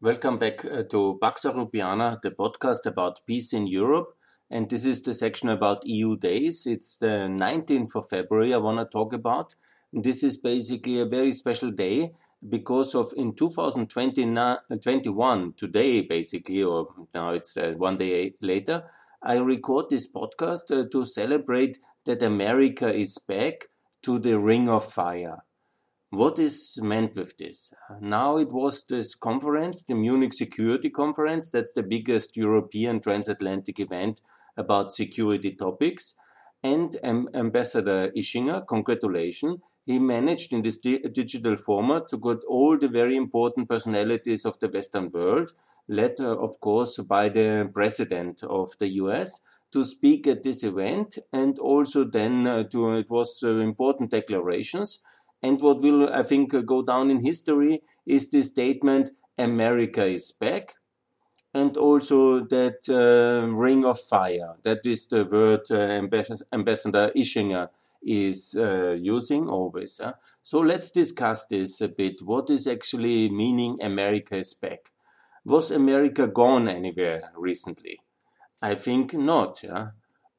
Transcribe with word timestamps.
Welcome 0.00 0.38
back 0.38 0.64
uh, 0.64 0.84
to 0.90 1.18
Pax 1.20 1.42
Europiana, 1.42 2.22
the 2.22 2.30
podcast 2.30 2.86
about 2.86 3.26
peace 3.26 3.52
in 3.52 3.66
Europe. 3.66 4.14
And 4.48 4.70
this 4.70 4.84
is 4.84 5.02
the 5.02 5.12
section 5.12 5.48
about 5.48 5.84
EU 5.84 6.16
days. 6.16 6.68
It's 6.68 6.98
the 6.98 7.26
19th 7.28 7.96
of 7.96 8.08
February 8.08 8.54
I 8.54 8.58
want 8.58 8.78
to 8.78 8.84
talk 8.84 9.12
about. 9.12 9.56
This 9.92 10.22
is 10.22 10.36
basically 10.36 11.00
a 11.00 11.04
very 11.04 11.32
special 11.32 11.72
day 11.72 12.12
because 12.48 12.94
of 12.94 13.12
in 13.16 13.34
2021, 13.34 15.54
today 15.56 16.02
basically, 16.02 16.62
or 16.62 16.86
now 17.12 17.32
it's 17.32 17.56
uh, 17.56 17.74
one 17.76 17.98
day 17.98 18.34
later, 18.40 18.84
I 19.20 19.38
record 19.38 19.90
this 19.90 20.08
podcast 20.08 20.70
uh, 20.70 20.84
to 20.92 21.04
celebrate 21.06 21.76
that 22.04 22.22
America 22.22 22.94
is 22.94 23.18
back 23.18 23.66
to 24.02 24.20
the 24.20 24.38
Ring 24.38 24.68
of 24.68 24.84
Fire. 24.84 25.42
What 26.10 26.38
is 26.38 26.78
meant 26.80 27.16
with 27.16 27.36
this? 27.36 27.70
Now 28.00 28.38
it 28.38 28.50
was 28.50 28.82
this 28.88 29.14
conference, 29.14 29.84
the 29.84 29.94
Munich 29.94 30.32
Security 30.32 30.88
Conference. 30.88 31.50
That's 31.50 31.74
the 31.74 31.82
biggest 31.82 32.34
European 32.34 33.00
transatlantic 33.00 33.78
event 33.78 34.22
about 34.56 34.94
security 34.94 35.52
topics. 35.52 36.14
And 36.62 36.96
um, 37.04 37.28
Ambassador 37.34 38.10
Ischinger, 38.16 38.66
congratulations, 38.66 39.58
he 39.84 39.98
managed 39.98 40.54
in 40.54 40.62
this 40.62 40.78
di 40.78 40.98
digital 40.98 41.56
format 41.56 42.08
to 42.08 42.16
get 42.16 42.38
all 42.48 42.78
the 42.78 42.88
very 42.88 43.16
important 43.16 43.68
personalities 43.68 44.46
of 44.46 44.58
the 44.60 44.68
Western 44.68 45.10
world, 45.10 45.52
led, 45.88 46.20
uh, 46.20 46.38
of 46.38 46.58
course, 46.60 46.96
by 46.98 47.28
the 47.28 47.70
President 47.74 48.42
of 48.44 48.70
the 48.78 48.88
US, 49.02 49.40
to 49.72 49.84
speak 49.84 50.26
at 50.26 50.42
this 50.42 50.64
event. 50.64 51.18
And 51.34 51.58
also 51.58 52.04
then 52.04 52.46
uh, 52.46 52.64
to, 52.64 52.96
it 52.96 53.10
was 53.10 53.40
uh, 53.42 53.56
important 53.56 54.10
declarations 54.10 55.02
and 55.42 55.60
what 55.60 55.80
will, 55.80 56.12
I 56.12 56.22
think, 56.22 56.52
go 56.66 56.82
down 56.82 57.10
in 57.10 57.24
history 57.24 57.82
is 58.06 58.30
the 58.30 58.42
statement, 58.42 59.10
America 59.38 60.04
is 60.04 60.32
back. 60.32 60.74
And 61.54 61.76
also 61.76 62.40
that 62.40 62.88
uh, 62.88 63.48
ring 63.48 63.84
of 63.84 63.98
fire. 63.98 64.56
That 64.62 64.84
is 64.84 65.06
the 65.06 65.24
word 65.24 65.70
uh, 65.70 66.06
Ambassador 66.52 67.10
Ischinger 67.16 67.68
is 68.02 68.54
uh, 68.58 68.96
using 68.98 69.48
always. 69.48 70.00
So 70.42 70.58
let's 70.60 70.90
discuss 70.90 71.46
this 71.46 71.80
a 71.80 71.88
bit. 71.88 72.22
What 72.22 72.50
is 72.50 72.66
actually 72.66 73.28
meaning 73.30 73.78
America 73.82 74.36
is 74.36 74.54
back? 74.54 74.92
Was 75.44 75.70
America 75.70 76.26
gone 76.26 76.68
anywhere 76.68 77.32
recently? 77.36 78.00
I 78.60 78.74
think 78.74 79.14
not. 79.14 79.62
Yeah? 79.62 79.88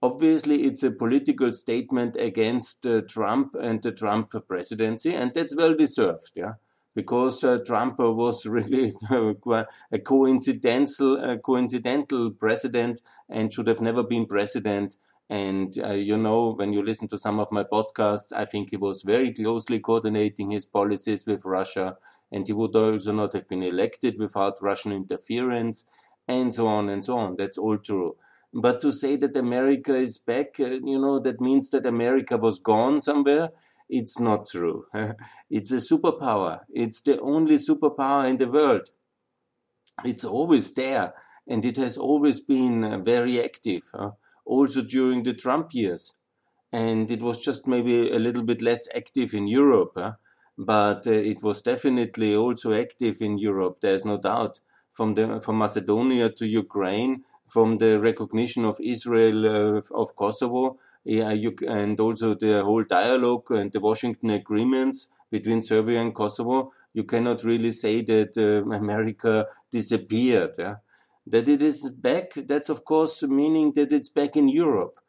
Obviously, 0.02 0.64
it's 0.64 0.84
a 0.84 0.92
political 0.92 1.54
statement 1.54 2.16
against 2.16 2.86
uh, 2.86 3.02
Trump 3.02 3.56
and 3.60 3.82
the 3.84 3.92
Trump 3.92 4.34
presidency, 4.48 5.14
and 5.14 5.34
that's 5.34 5.56
well 5.56 5.76
deserved, 5.76 6.32
yeah, 6.36 6.54
because 6.96 7.44
uh, 7.44 7.58
Trump 7.66 8.00
was 8.00 8.46
really 8.58 8.94
a 9.12 10.00
coincidental, 10.00 11.18
a 11.18 11.38
coincidental 11.38 12.32
president 12.32 13.02
and 13.28 13.52
should 13.52 13.68
have 13.68 13.82
never 13.82 14.04
been 14.04 14.26
president. 14.26 14.96
And 15.30 15.78
uh, 15.84 15.92
you 15.92 16.18
know, 16.18 16.54
when 16.54 16.72
you 16.72 16.82
listen 16.82 17.10
to 17.10 17.18
some 17.18 17.40
of 17.40 17.52
my 17.52 17.64
podcasts, 17.64 18.32
I 18.34 18.46
think 18.46 18.70
he 18.70 18.78
was 18.78 19.04
very 19.04 19.34
closely 19.34 19.80
coordinating 19.80 20.52
his 20.52 20.66
policies 20.66 21.26
with 21.28 21.44
Russia, 21.44 21.98
and 22.32 22.48
he 22.48 22.54
would 22.54 22.74
also 22.76 23.12
not 23.12 23.34
have 23.34 23.50
been 23.50 23.64
elected 23.64 24.18
without 24.18 24.62
Russian 24.62 24.94
interference, 24.94 25.86
and 26.26 26.54
so 26.54 26.68
on 26.68 26.88
and 26.88 27.04
so 27.04 27.18
on. 27.18 27.36
That's 27.36 27.58
all 27.58 27.78
true. 27.78 28.16
But 28.54 28.82
to 28.82 28.92
say 28.92 29.16
that 29.18 29.36
America 29.36 29.96
is 29.96 30.18
back, 30.18 30.60
uh, 30.60 30.80
you 30.84 31.00
know, 31.00 31.20
that 31.20 31.40
means 31.40 31.70
that 31.70 31.86
America 31.86 32.38
was 32.38 32.60
gone 32.60 33.02
somewhere. 33.02 33.50
It's 33.90 34.20
not 34.20 34.48
true. 34.48 34.86
it's 35.50 35.72
a 35.72 35.76
superpower. 35.78 36.62
It's 36.70 37.02
the 37.02 37.20
only 37.20 37.56
superpower 37.56 38.28
in 38.28 38.38
the 38.38 38.50
world. 38.50 38.90
It's 40.04 40.24
always 40.24 40.74
there, 40.74 41.14
and 41.48 41.66
it 41.66 41.76
has 41.78 41.98
always 41.98 42.40
been 42.40 42.84
uh, 42.84 42.98
very 43.00 43.44
active, 43.44 43.84
also 44.46 44.82
during 44.82 45.24
the 45.24 45.34
Trump 45.34 45.74
years. 45.74 46.14
And 46.72 47.10
it 47.12 47.22
was 47.22 47.42
just 47.44 47.68
maybe 47.68 48.12
a 48.12 48.20
little 48.20 48.44
bit 48.44 48.62
less 48.62 48.88
active 48.96 49.34
in 49.34 49.48
Europe, 49.48 49.98
but 50.58 51.08
uh, 51.08 51.12
it 51.12 51.44
was 51.44 51.62
definitely 51.62 52.36
also 52.36 52.74
active 52.74 53.22
in 53.22 53.38
Europe. 53.38 53.80
There's 53.82 54.06
no 54.06 54.18
doubt. 54.18 54.60
From 54.90 55.16
the 55.16 55.40
from 55.40 55.60
Macedonia 55.60 56.30
to 56.30 56.46
Ukraine, 56.48 57.24
from 57.50 57.78
the 57.78 58.00
recognition 58.00 58.66
of 58.66 58.78
Israel 58.80 59.78
uh, 59.78 59.82
of 59.94 60.16
Kosovo, 60.16 60.78
yeah, 61.04 61.32
you, 61.32 61.56
and 61.68 62.00
also 62.00 62.36
the 62.36 62.64
whole 62.64 62.84
dialogue 62.84 63.52
and 63.52 63.72
the 63.72 63.80
Washington 63.80 64.30
agreements 64.32 65.08
between 65.32 65.62
Serbia 65.62 66.02
and 66.02 66.14
Kosovo, 66.14 66.72
you 66.94 67.04
cannot 67.04 67.44
really 67.44 67.72
say 67.72 68.02
that 68.02 68.38
uh, 68.38 68.70
America 68.76 69.48
disappeared. 69.72 70.56
Yeah? 70.58 70.76
That 71.28 71.48
it 71.48 71.62
is 71.62 71.90
back, 71.92 72.34
that's 72.36 72.70
of 72.70 72.84
course 72.86 73.24
meaning 73.24 73.74
that 73.74 73.92
it's 73.92 74.10
back 74.10 74.36
in 74.36 74.50
Europe. 74.50 75.00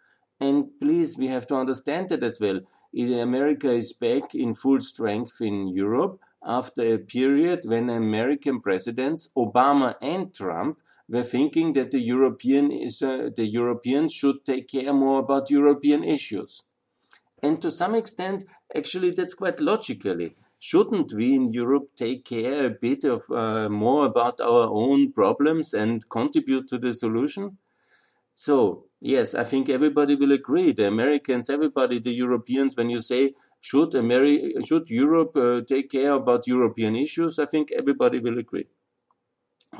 And 0.41 0.71
please, 0.81 1.17
we 1.19 1.27
have 1.29 1.47
to 1.49 1.57
understand 1.57 2.09
that 2.11 2.23
as 2.23 2.39
well. 2.41 2.61
America 2.97 3.71
is 3.71 3.93
back 3.93 4.35
in 4.35 4.55
full 4.55 4.81
strength 4.81 5.41
in 5.41 5.69
Europe 5.69 6.21
after 6.45 6.83
a 6.83 6.99
period 6.99 7.61
when 7.65 7.91
American 7.91 8.61
presidents, 8.61 9.29
Obama 9.37 9.95
and 10.01 10.35
Trump, 10.35 10.79
were 11.11 11.25
thinking 11.25 11.73
that 11.73 11.91
the 11.91 12.01
European 12.01 12.71
is 12.71 13.03
uh, 13.03 13.31
the 13.37 13.47
Europeans 13.47 14.15
should 14.15 14.45
take 14.45 14.69
care 14.69 14.93
more 14.95 15.19
about 15.19 15.51
European 15.51 16.05
issues. 16.05 16.63
And 17.43 17.61
to 17.63 17.71
some 17.71 17.95
extent, 17.95 18.45
actually, 18.75 19.11
that's 19.11 19.35
quite 19.35 19.61
logically. 19.61 20.37
Shouldn't 20.59 21.13
we 21.13 21.35
in 21.35 21.53
Europe 21.53 21.89
take 21.97 22.25
care 22.25 22.67
a 22.67 22.71
bit 22.71 23.03
of 23.05 23.29
uh, 23.31 23.69
more 23.69 24.07
about 24.07 24.41
our 24.41 24.69
own 24.71 25.13
problems 25.13 25.75
and 25.75 26.09
contribute 26.09 26.69
to 26.69 26.79
the 26.79 26.95
solution? 26.95 27.59
So, 28.35 28.85
yes, 29.01 29.35
I 29.35 29.45
think 29.45 29.69
everybody 29.69 30.15
will 30.15 30.33
agree. 30.33 30.73
The 30.73 30.87
Americans, 30.87 31.51
everybody, 31.51 31.99
the 31.99 32.13
Europeans, 32.13 32.77
when 32.77 32.91
you 32.91 33.01
say, 33.01 33.35
should, 33.61 33.91
Ameri- 33.93 34.67
should 34.67 34.91
Europe 34.91 35.37
uh, 35.37 35.63
take 35.63 35.91
care 35.91 36.13
about 36.13 36.47
European 36.47 36.95
issues, 36.95 37.39
I 37.39 37.47
think 37.47 37.73
everybody 37.73 38.21
will 38.21 38.39
agree. 38.39 38.67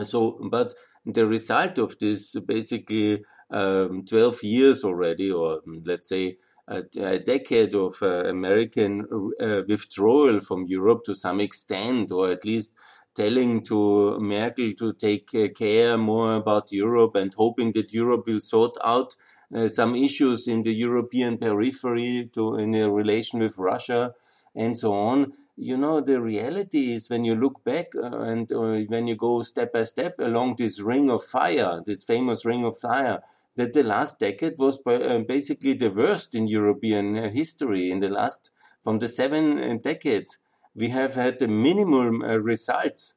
So, 0.05 0.39
but 0.51 0.75
the 1.05 1.27
result 1.27 1.79
of 1.79 1.99
this 1.99 2.37
basically 2.47 3.23
um, 3.51 4.05
12 4.05 4.43
years 4.43 4.85
already, 4.85 5.31
or 5.31 5.55
um, 5.67 5.83
let's 5.85 6.09
say 6.09 6.39
a, 6.69 6.83
a 6.99 7.19
decade 7.19 7.75
of 7.75 7.97
uh, 8.03 8.25
American 8.27 9.07
uh, 9.41 9.63
withdrawal 9.69 10.41
from 10.41 10.67
Europe 10.67 11.05
to 11.05 11.15
some 11.15 11.41
extent, 11.41 12.13
or 12.13 12.31
at 12.31 12.45
least 12.45 12.75
telling 13.15 13.63
to 13.63 14.19
Merkel 14.21 14.73
to 14.75 14.93
take 14.93 15.35
uh, 15.35 15.49
care 15.49 15.99
more 15.99 16.35
about 16.35 16.73
Europe 16.73 17.17
and 17.17 17.35
hoping 17.35 17.73
that 17.73 17.93
Europe 17.93 18.27
will 18.27 18.41
sort 18.41 18.77
out 18.85 19.17
uh, 19.55 19.69
some 19.69 19.97
issues 19.97 20.47
in 20.47 20.63
the 20.63 20.73
European 20.73 21.37
periphery 21.37 22.31
to 22.33 22.55
in 22.55 22.75
a 22.75 22.91
relation 22.91 23.41
with 23.41 23.59
Russia 23.59 24.13
and 24.55 24.79
so 24.79 24.93
on 24.93 25.33
you 25.61 25.77
know, 25.77 26.01
the 26.01 26.23
reality 26.23 26.95
is 26.95 27.11
when 27.11 27.23
you 27.27 27.35
look 27.35 27.63
back 27.65 27.89
uh, 27.95 28.23
and 28.23 28.51
uh, 28.51 28.79
when 28.89 29.07
you 29.07 29.15
go 29.15 29.43
step 29.43 29.75
by 29.75 29.83
step 29.83 30.15
along 30.19 30.57
this 30.57 30.81
ring 30.81 31.11
of 31.11 31.23
fire, 31.23 31.83
this 31.85 32.03
famous 32.03 32.47
ring 32.47 32.65
of 32.65 32.79
fire, 32.79 33.21
that 33.57 33.75
the 33.75 33.83
last 33.83 34.19
decade 34.19 34.55
was 34.59 34.79
uh, 34.87 35.19
basically 35.19 35.75
the 35.75 35.91
worst 35.91 36.35
in 36.35 36.47
European 36.47 37.15
uh, 37.19 37.29
history. 37.29 37.91
In 37.91 38.01
the 38.01 38.09
last, 38.09 38.51
from 38.83 39.01
the 39.01 39.09
seven 39.09 39.59
uh, 39.59 39.77
decades, 39.83 40.39
we 40.75 40.89
have 40.89 41.15
had 41.15 41.39
the 41.39 41.49
minimal 41.49 42.25
uh, 42.25 42.39
results 42.39 43.17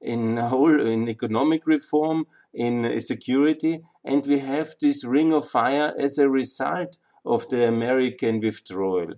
in 0.00 0.38
whole 0.38 0.80
in 0.80 1.10
economic 1.10 1.66
reform, 1.66 2.24
in 2.54 3.00
security, 3.02 3.82
and 4.02 4.26
we 4.26 4.38
have 4.38 4.74
this 4.80 5.04
ring 5.04 5.32
of 5.34 5.46
fire 5.46 5.92
as 5.98 6.16
a 6.16 6.30
result 6.30 6.96
of 7.26 7.48
the 7.50 7.68
American 7.68 8.40
withdrawal 8.40 9.12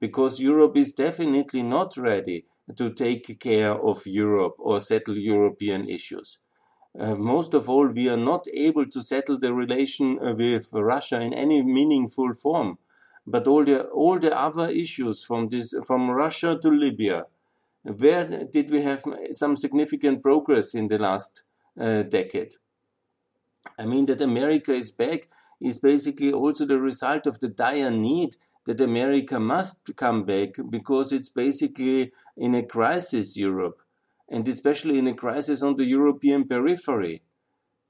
because 0.00 0.40
Europe 0.40 0.76
is 0.76 0.92
definitely 0.92 1.62
not 1.62 1.96
ready 1.96 2.44
to 2.76 2.90
take 2.90 3.38
care 3.40 3.72
of 3.72 4.06
Europe 4.06 4.56
or 4.58 4.80
settle 4.80 5.16
European 5.16 5.88
issues. 5.88 6.38
Uh, 6.98 7.14
most 7.14 7.54
of 7.54 7.68
all, 7.68 7.86
we 7.86 8.08
are 8.08 8.16
not 8.16 8.46
able 8.52 8.86
to 8.86 9.02
settle 9.02 9.38
the 9.38 9.52
relation 9.52 10.18
uh, 10.18 10.32
with 10.32 10.70
Russia 10.72 11.20
in 11.20 11.32
any 11.32 11.62
meaningful 11.62 12.34
form. 12.34 12.78
But 13.26 13.46
all 13.46 13.64
the 13.64 13.84
all 13.88 14.18
the 14.18 14.36
other 14.36 14.68
issues 14.68 15.22
from 15.22 15.48
this 15.48 15.74
from 15.86 16.10
Russia 16.10 16.58
to 16.60 16.68
Libya, 16.70 17.26
where 17.82 18.24
did 18.24 18.70
we 18.70 18.82
have 18.82 19.04
some 19.32 19.56
significant 19.56 20.22
progress 20.22 20.74
in 20.74 20.88
the 20.88 20.98
last 20.98 21.42
uh, 21.78 22.02
decade? 22.04 22.54
I 23.78 23.84
mean 23.84 24.06
that 24.06 24.22
America 24.22 24.72
is 24.72 24.90
back 24.90 25.28
is 25.60 25.78
basically 25.78 26.32
also 26.32 26.64
the 26.64 26.78
result 26.80 27.26
of 27.26 27.40
the 27.40 27.48
dire 27.48 27.90
need 27.90 28.36
that 28.68 28.82
America 28.82 29.40
must 29.40 29.96
come 29.96 30.24
back 30.24 30.50
because 30.68 31.10
it's 31.10 31.30
basically 31.30 32.12
in 32.36 32.54
a 32.54 32.62
crisis, 32.62 33.34
Europe, 33.34 33.80
and 34.28 34.46
especially 34.46 34.98
in 34.98 35.06
a 35.06 35.14
crisis 35.14 35.62
on 35.62 35.76
the 35.76 35.86
European 35.86 36.46
periphery. 36.46 37.22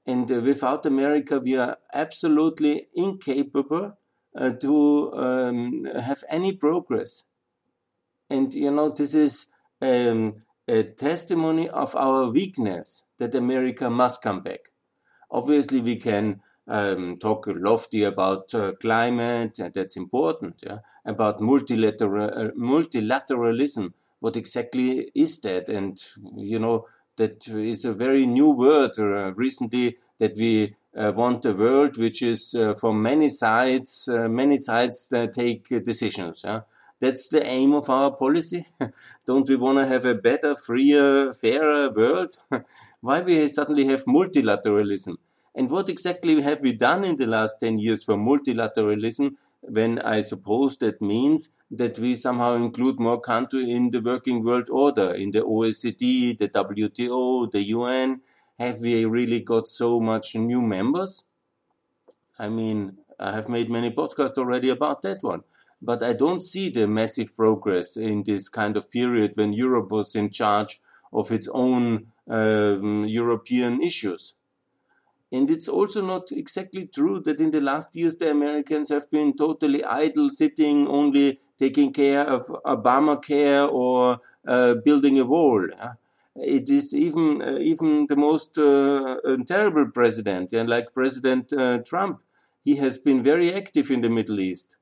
And 0.05 0.31
uh, 0.31 0.39
without 0.39 0.85
America, 0.85 1.41
we 1.43 1.57
are 1.57 1.79
absolutely 1.93 2.87
incapable 2.95 3.97
uh, 4.33 4.51
to 4.51 5.13
um, 5.15 5.83
have 5.83 6.23
any 6.29 6.53
progress. 6.53 7.23
And, 8.29 8.53
you 8.53 8.71
know, 8.71 8.87
this 8.87 9.13
is 9.13 9.47
um, 9.81 10.43
a 10.65 10.83
testimony 10.83 11.67
of 11.67 11.93
our 11.97 12.31
weakness 12.31 13.03
that 13.17 13.35
America 13.35 13.89
must 13.89 14.21
come 14.21 14.39
back. 14.43 14.69
Obviously, 15.29 15.81
we 15.81 15.97
can 15.97 16.39
um, 16.69 17.17
talk 17.17 17.47
lofty 17.47 18.03
about 18.03 18.53
uh, 18.53 18.73
climate, 18.79 19.59
and 19.59 19.73
that's 19.73 19.97
important, 19.97 20.63
yeah? 20.65 20.79
about 21.05 21.41
multilateral, 21.41 22.29
uh, 22.29 22.51
multilateralism. 22.51 23.93
What 24.19 24.35
exactly 24.35 25.11
is 25.15 25.39
that? 25.39 25.67
And, 25.69 26.01
you 26.35 26.59
know, 26.59 26.85
that 27.17 27.47
is 27.47 27.85
a 27.85 27.93
very 27.93 28.25
new 28.25 28.51
word 28.51 28.91
uh, 28.99 29.33
recently 29.33 29.97
that 30.19 30.37
we 30.37 30.75
uh, 30.95 31.11
want 31.15 31.45
a 31.45 31.53
world 31.53 31.97
which 31.97 32.21
is 32.21 32.53
uh, 32.55 32.75
from 32.75 33.01
many 33.01 33.29
sides, 33.29 34.07
uh, 34.07 34.27
many 34.29 34.57
sides 34.57 35.07
that 35.09 35.33
take 35.33 35.67
decisions. 35.83 36.41
Yeah? 36.43 36.61
That's 36.99 37.29
the 37.29 37.45
aim 37.45 37.73
of 37.73 37.89
our 37.89 38.11
policy. 38.11 38.65
Don't 39.25 39.47
we 39.47 39.55
want 39.55 39.79
to 39.79 39.87
have 39.87 40.05
a 40.05 40.15
better, 40.15 40.53
freer, 40.55 41.33
fairer 41.33 41.89
world? 41.89 42.33
Why 43.01 43.21
we 43.21 43.47
suddenly 43.47 43.85
have 43.85 44.03
multilateralism? 44.05 45.17
And 45.55 45.69
what 45.69 45.89
exactly 45.89 46.41
have 46.41 46.61
we 46.61 46.73
done 46.73 47.03
in 47.03 47.17
the 47.17 47.27
last 47.27 47.59
10 47.59 47.77
years 47.77 48.03
for 48.03 48.15
multilateralism 48.15 49.35
when 49.61 49.99
I 49.99 50.21
suppose 50.21 50.77
that 50.77 51.01
means 51.01 51.49
that 51.71 51.99
we 51.99 52.15
somehow 52.15 52.55
include 52.55 52.99
more 52.99 53.19
countries 53.19 53.69
in 53.69 53.89
the 53.91 54.01
working 54.01 54.43
world 54.43 54.69
order, 54.69 55.13
in 55.13 55.31
the 55.31 55.41
OECD, 55.41 56.37
the 56.37 56.49
WTO, 56.49 57.51
the 57.51 57.63
UN? 57.63 58.21
Have 58.57 58.79
we 58.79 59.05
really 59.05 59.39
got 59.41 59.67
so 59.67 59.99
much 59.99 60.35
new 60.35 60.61
members? 60.61 61.23
I 62.37 62.49
mean, 62.49 62.97
I 63.19 63.33
have 63.33 63.49
made 63.49 63.69
many 63.69 63.91
podcasts 63.91 64.37
already 64.37 64.69
about 64.69 65.01
that 65.01 65.21
one. 65.21 65.43
But 65.81 66.03
I 66.03 66.13
don't 66.13 66.43
see 66.43 66.69
the 66.69 66.87
massive 66.87 67.35
progress 67.35 67.95
in 67.95 68.23
this 68.23 68.49
kind 68.49 68.75
of 68.75 68.89
period 68.89 69.31
when 69.35 69.53
Europe 69.53 69.91
was 69.91 70.15
in 70.15 70.29
charge 70.29 70.81
of 71.13 71.31
its 71.31 71.47
own 71.53 72.07
um, 72.27 73.05
European 73.05 73.81
issues. 73.81 74.35
And 75.31 75.49
it's 75.51 75.67
also 75.67 76.01
not 76.01 76.31
exactly 76.31 76.87
true 76.87 77.19
that 77.21 77.39
in 77.39 77.51
the 77.51 77.61
last 77.61 77.95
years 77.95 78.17
the 78.17 78.31
Americans 78.31 78.89
have 78.89 79.09
been 79.11 79.35
totally 79.35 79.83
idle, 79.83 80.31
sitting 80.31 80.87
only 80.87 81.39
taking 81.57 81.93
care 81.93 82.21
of 82.21 82.47
Obamacare 82.65 83.71
or 83.71 84.19
uh, 84.47 84.75
building 84.75 85.19
a 85.19 85.25
wall. 85.25 85.67
It 86.35 86.69
is 86.69 86.95
even 86.95 87.41
uh, 87.41 87.57
even 87.59 88.07
the 88.07 88.15
most 88.15 88.57
uh, 88.57 89.17
terrible 89.45 89.91
president, 89.91 90.51
yeah, 90.51 90.63
like 90.63 90.93
President 90.93 91.51
uh, 91.53 91.79
Trump. 91.79 92.23
He 92.63 92.77
has 92.77 92.97
been 92.97 93.21
very 93.21 93.53
active 93.53 93.91
in 93.91 94.01
the 94.01 94.09
Middle 94.09 94.39
East. 94.39 94.77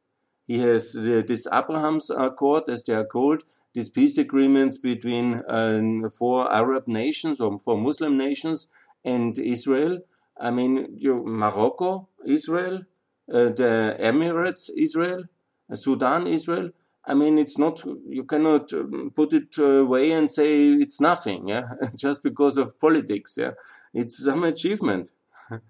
He 0.45 0.59
has 0.59 0.95
uh, 0.95 1.23
this 1.27 1.47
Abraham's 1.51 2.09
Accord, 2.09 2.69
as 2.69 2.83
they 2.83 2.94
are 2.94 3.05
called, 3.05 3.44
these 3.73 3.89
peace 3.89 4.17
agreements 4.17 4.77
between 4.77 5.44
uh, 5.47 6.09
four 6.09 6.51
Arab 6.53 6.88
nations 6.88 7.41
or 7.41 7.59
four 7.59 7.77
Muslim 7.77 8.17
nations 8.17 8.67
and 9.03 9.38
Israel 9.38 9.99
I 10.39 10.51
mean, 10.51 10.95
you, 10.98 11.24
Morocco, 11.25 12.10
Israel, 12.25 12.84
uh, 13.31 13.50
the 13.50 13.98
Emirates, 14.00 14.69
Israel, 14.78 15.25
uh, 15.72 15.75
Sudan, 15.75 16.28
Israel. 16.28 16.72
I 17.06 17.13
mean, 17.13 17.38
it's 17.38 17.57
not, 17.57 17.84
you 18.07 18.25
cannot 18.25 18.74
um, 18.74 19.12
put 19.16 19.34
it 19.34 19.57
away 19.57 20.12
and 20.12 20.31
say 20.31 20.69
it's 20.74 21.01
nothing, 21.01 21.48
yeah, 21.50 21.63
just 21.95 22.24
because 22.24 22.57
of 22.57 22.80
politics, 22.80 23.38
yeah. 23.38 23.51
It's 23.94 24.24
some 24.24 24.44
achievement. 24.44 25.12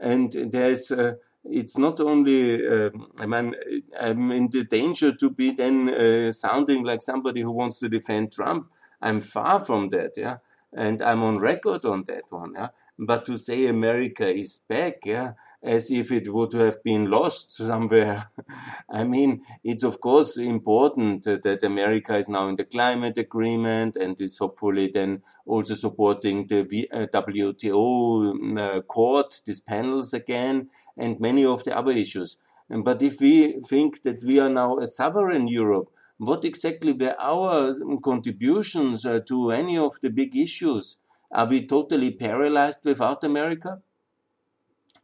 and 0.00 0.32
there's, 0.32 0.90
uh, 0.90 1.14
it's 1.44 1.78
not 1.78 2.00
only, 2.00 2.66
uh, 2.66 2.90
I 3.20 3.26
mean, 3.26 3.54
I'm 4.00 4.32
in 4.32 4.48
the 4.50 4.64
danger 4.64 5.12
to 5.12 5.30
be 5.30 5.52
then 5.52 5.88
uh, 5.90 6.32
sounding 6.32 6.84
like 6.84 7.02
somebody 7.02 7.42
who 7.42 7.52
wants 7.52 7.78
to 7.80 7.88
defend 7.88 8.32
Trump. 8.32 8.68
I'm 9.02 9.20
far 9.20 9.60
from 9.60 9.90
that, 9.90 10.12
yeah. 10.16 10.38
And 10.72 11.00
I'm 11.02 11.22
on 11.22 11.38
record 11.38 11.84
on 11.84 12.04
that 12.08 12.24
one, 12.30 12.54
yeah. 12.54 12.68
But 12.98 13.26
to 13.26 13.36
say 13.36 13.66
America 13.66 14.28
is 14.28 14.58
back, 14.68 15.04
yeah, 15.04 15.32
as 15.62 15.90
if 15.90 16.12
it 16.12 16.32
would 16.32 16.52
have 16.52 16.82
been 16.82 17.10
lost 17.10 17.52
somewhere. 17.52 18.30
I 18.90 19.04
mean, 19.04 19.42
it's 19.64 19.82
of 19.82 20.00
course 20.00 20.36
important 20.36 21.24
that 21.24 21.62
America 21.62 22.16
is 22.16 22.28
now 22.28 22.48
in 22.48 22.56
the 22.56 22.64
climate 22.64 23.18
agreement 23.18 23.96
and 23.96 24.18
is 24.20 24.38
hopefully 24.38 24.90
then 24.92 25.22
also 25.44 25.74
supporting 25.74 26.46
the 26.46 26.64
WTO 27.12 28.58
uh, 28.58 28.62
uh, 28.62 28.80
court, 28.82 29.42
these 29.44 29.60
panels 29.60 30.14
again, 30.14 30.70
and 30.96 31.20
many 31.20 31.44
of 31.44 31.64
the 31.64 31.76
other 31.76 31.92
issues. 31.92 32.38
But 32.68 33.02
if 33.02 33.20
we 33.20 33.60
think 33.60 34.02
that 34.02 34.22
we 34.22 34.40
are 34.40 34.48
now 34.50 34.78
a 34.78 34.86
sovereign 34.86 35.48
Europe, 35.48 35.90
what 36.18 36.44
exactly 36.44 36.92
were 36.92 37.14
our 37.20 37.74
contributions 38.02 39.04
uh, 39.04 39.20
to 39.26 39.50
any 39.50 39.76
of 39.76 40.00
the 40.00 40.10
big 40.10 40.36
issues? 40.36 40.96
Are 41.32 41.46
we 41.46 41.66
totally 41.66 42.10
paralyzed 42.10 42.84
without 42.84 43.24
America? 43.24 43.82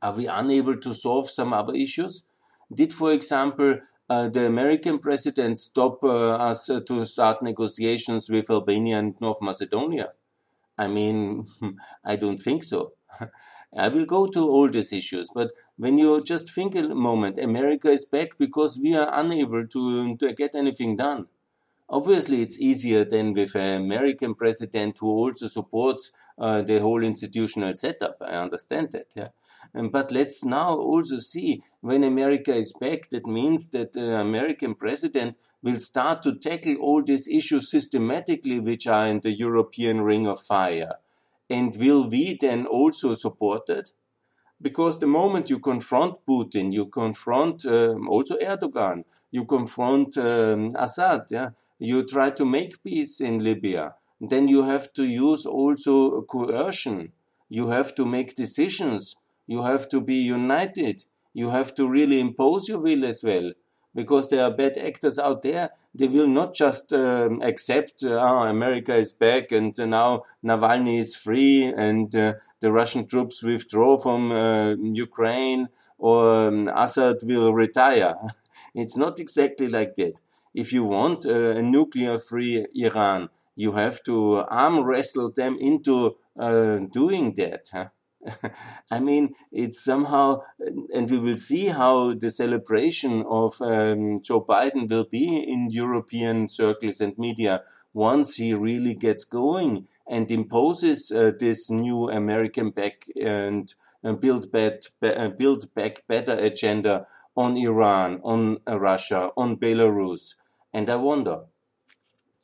Are 0.00 0.12
we 0.14 0.26
unable 0.26 0.76
to 0.76 0.94
solve 0.94 1.30
some 1.30 1.52
other 1.52 1.74
issues? 1.74 2.24
Did, 2.72 2.92
for 2.92 3.12
example, 3.12 3.78
uh, 4.08 4.28
the 4.28 4.46
American 4.46 4.98
president 4.98 5.58
stop 5.58 6.02
uh, 6.04 6.34
us 6.34 6.68
uh, 6.68 6.80
to 6.80 7.04
start 7.04 7.42
negotiations 7.42 8.28
with 8.28 8.50
Albania 8.50 8.98
and 8.98 9.14
North 9.20 9.40
Macedonia? 9.40 10.12
I 10.78 10.86
mean, 10.86 11.46
I 12.04 12.16
don't 12.16 12.38
think 12.38 12.64
so. 12.64 12.92
I 13.76 13.88
will 13.88 14.04
go 14.04 14.26
to 14.26 14.40
all 14.40 14.68
these 14.68 14.92
issues, 14.92 15.30
but 15.34 15.52
when 15.76 15.96
you 15.98 16.22
just 16.22 16.52
think 16.52 16.74
a 16.74 16.82
moment, 16.82 17.38
America 17.38 17.88
is 17.88 18.04
back 18.04 18.36
because 18.38 18.78
we 18.78 18.94
are 18.94 19.08
unable 19.12 19.66
to, 19.66 20.16
to 20.16 20.32
get 20.34 20.54
anything 20.54 20.96
done. 20.96 21.26
Obviously, 21.88 22.42
it's 22.42 22.58
easier 22.58 23.04
than 23.04 23.34
with 23.34 23.54
an 23.54 23.82
American 23.82 24.34
president 24.34 24.98
who 24.98 25.10
also 25.10 25.46
supports 25.46 26.10
uh, 26.38 26.62
the 26.62 26.80
whole 26.80 27.02
institutional 27.02 27.74
setup. 27.76 28.16
I 28.20 28.36
understand 28.36 28.92
that. 28.92 29.06
Yeah. 29.14 29.28
But 29.74 30.10
let's 30.10 30.44
now 30.44 30.74
also 30.74 31.18
see 31.18 31.62
when 31.80 32.04
America 32.04 32.54
is 32.54 32.72
back, 32.72 33.10
that 33.10 33.26
means 33.26 33.68
that 33.70 33.92
the 33.92 34.20
American 34.20 34.74
president 34.74 35.36
will 35.62 35.78
start 35.78 36.22
to 36.22 36.34
tackle 36.34 36.76
all 36.76 37.02
these 37.02 37.28
issues 37.28 37.70
systematically, 37.70 38.58
which 38.60 38.86
are 38.86 39.06
in 39.06 39.20
the 39.20 39.30
European 39.30 40.00
ring 40.00 40.26
of 40.26 40.40
fire. 40.40 40.94
And 41.48 41.74
will 41.76 42.08
we 42.08 42.36
then 42.40 42.66
also 42.66 43.14
support 43.14 43.68
it? 43.68 43.92
Because 44.60 44.98
the 44.98 45.06
moment 45.06 45.50
you 45.50 45.58
confront 45.58 46.24
Putin, 46.26 46.72
you 46.72 46.86
confront 46.86 47.64
um, 47.66 48.08
also 48.08 48.36
Erdogan, 48.38 49.04
you 49.30 49.44
confront 49.44 50.16
um, 50.16 50.74
Assad, 50.76 51.22
yeah, 51.30 51.50
you 51.82 52.04
try 52.04 52.30
to 52.30 52.44
make 52.44 52.82
peace 52.84 53.20
in 53.20 53.42
Libya, 53.42 53.94
then 54.20 54.46
you 54.46 54.62
have 54.62 54.92
to 54.92 55.04
use 55.04 55.44
also 55.44 56.22
coercion. 56.22 57.10
You 57.48 57.70
have 57.70 57.92
to 57.96 58.06
make 58.06 58.36
decisions. 58.36 59.16
You 59.48 59.64
have 59.64 59.88
to 59.88 60.00
be 60.00 60.14
united. 60.14 61.04
You 61.34 61.50
have 61.50 61.74
to 61.74 61.88
really 61.88 62.20
impose 62.20 62.68
your 62.68 62.78
will 62.78 63.04
as 63.04 63.24
well. 63.24 63.52
Because 63.96 64.28
there 64.28 64.44
are 64.44 64.50
bad 64.52 64.78
actors 64.78 65.18
out 65.18 65.42
there. 65.42 65.70
They 65.92 66.06
will 66.06 66.28
not 66.28 66.54
just 66.54 66.92
um, 66.92 67.42
accept, 67.42 68.04
oh, 68.04 68.44
America 68.44 68.94
is 68.94 69.12
back 69.12 69.50
and 69.50 69.78
uh, 69.78 69.84
now 69.84 70.22
Navalny 70.42 71.00
is 71.00 71.16
free 71.16 71.64
and 71.64 72.14
uh, 72.14 72.34
the 72.60 72.70
Russian 72.70 73.06
troops 73.08 73.42
withdraw 73.42 73.98
from 73.98 74.30
uh, 74.30 74.76
Ukraine 74.76 75.68
or 75.98 76.46
um, 76.46 76.68
Assad 76.68 77.16
will 77.24 77.52
retire. 77.52 78.14
it's 78.74 78.96
not 78.96 79.18
exactly 79.18 79.68
like 79.68 79.96
that 79.96 80.20
if 80.54 80.72
you 80.72 80.84
want 80.84 81.24
a 81.24 81.62
nuclear 81.62 82.18
free 82.18 82.66
Iran, 82.74 83.28
you 83.54 83.72
have 83.72 84.02
to 84.04 84.44
arm 84.48 84.84
wrestle 84.84 85.30
them 85.30 85.56
into 85.60 86.16
uh, 86.38 86.78
doing 86.90 87.34
that. 87.34 87.68
Huh? 87.72 87.88
I 88.90 89.00
mean, 89.00 89.34
it's 89.50 89.82
somehow, 89.82 90.42
and 90.94 91.10
we 91.10 91.18
will 91.18 91.36
see 91.36 91.66
how 91.66 92.14
the 92.14 92.30
celebration 92.30 93.24
of 93.28 93.60
um, 93.60 94.22
Joe 94.22 94.44
Biden 94.44 94.88
will 94.88 95.04
be 95.04 95.42
in 95.42 95.70
European 95.70 96.48
circles 96.48 97.00
and 97.00 97.16
media 97.18 97.62
once 97.92 98.36
he 98.36 98.54
really 98.54 98.94
gets 98.94 99.24
going 99.24 99.86
and 100.06 100.30
imposes 100.30 101.10
uh, 101.10 101.32
this 101.38 101.70
new 101.70 102.08
American 102.10 102.70
back 102.70 103.04
and 103.20 103.74
uh, 104.04 104.12
build, 104.12 104.50
back, 104.50 104.82
uh, 105.02 105.28
build 105.28 105.74
back 105.74 106.04
better 106.08 106.32
agenda 106.32 107.06
on 107.36 107.56
Iran, 107.56 108.20
on 108.22 108.58
Russia, 108.66 109.30
on 109.36 109.56
Belarus. 109.56 110.34
And 110.72 110.88
I 110.88 110.96
wonder 110.96 111.40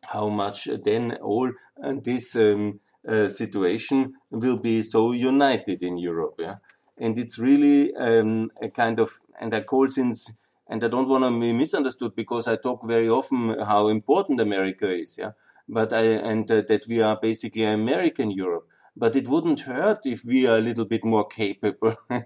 how 0.02 0.28
much 0.28 0.68
then 0.84 1.18
all 1.22 1.50
uh, 1.82 1.94
this 2.02 2.36
um, 2.36 2.80
uh, 3.06 3.28
situation 3.28 4.14
will 4.30 4.56
be 4.56 4.82
so 4.82 5.12
united 5.12 5.82
in 5.82 5.98
Europe. 5.98 6.36
Yeah? 6.38 6.56
And 6.98 7.18
it's 7.18 7.38
really 7.38 7.94
um, 7.94 8.50
a 8.60 8.68
kind 8.68 8.98
of, 8.98 9.20
and 9.40 9.54
I 9.54 9.60
call 9.60 9.88
since, 9.88 10.32
and 10.68 10.82
I 10.82 10.88
don't 10.88 11.08
want 11.08 11.24
to 11.24 11.40
be 11.40 11.52
misunderstood 11.52 12.14
because 12.14 12.46
I 12.46 12.56
talk 12.56 12.86
very 12.86 13.08
often 13.08 13.58
how 13.60 13.88
important 13.88 14.40
America 14.40 14.92
is. 14.92 15.16
Yeah. 15.18 15.32
But 15.68 15.92
I, 15.92 16.02
and 16.02 16.50
uh, 16.50 16.62
that 16.68 16.86
we 16.88 17.00
are 17.02 17.18
basically 17.20 17.64
American 17.64 18.30
Europe 18.30 18.68
but 18.98 19.14
it 19.14 19.28
wouldn't 19.28 19.60
hurt 19.60 20.04
if 20.04 20.24
we 20.24 20.46
are 20.46 20.56
a 20.56 20.60
little 20.60 20.84
bit 20.84 21.04
more 21.04 21.26
capable. 21.26 21.94
I 22.10 22.22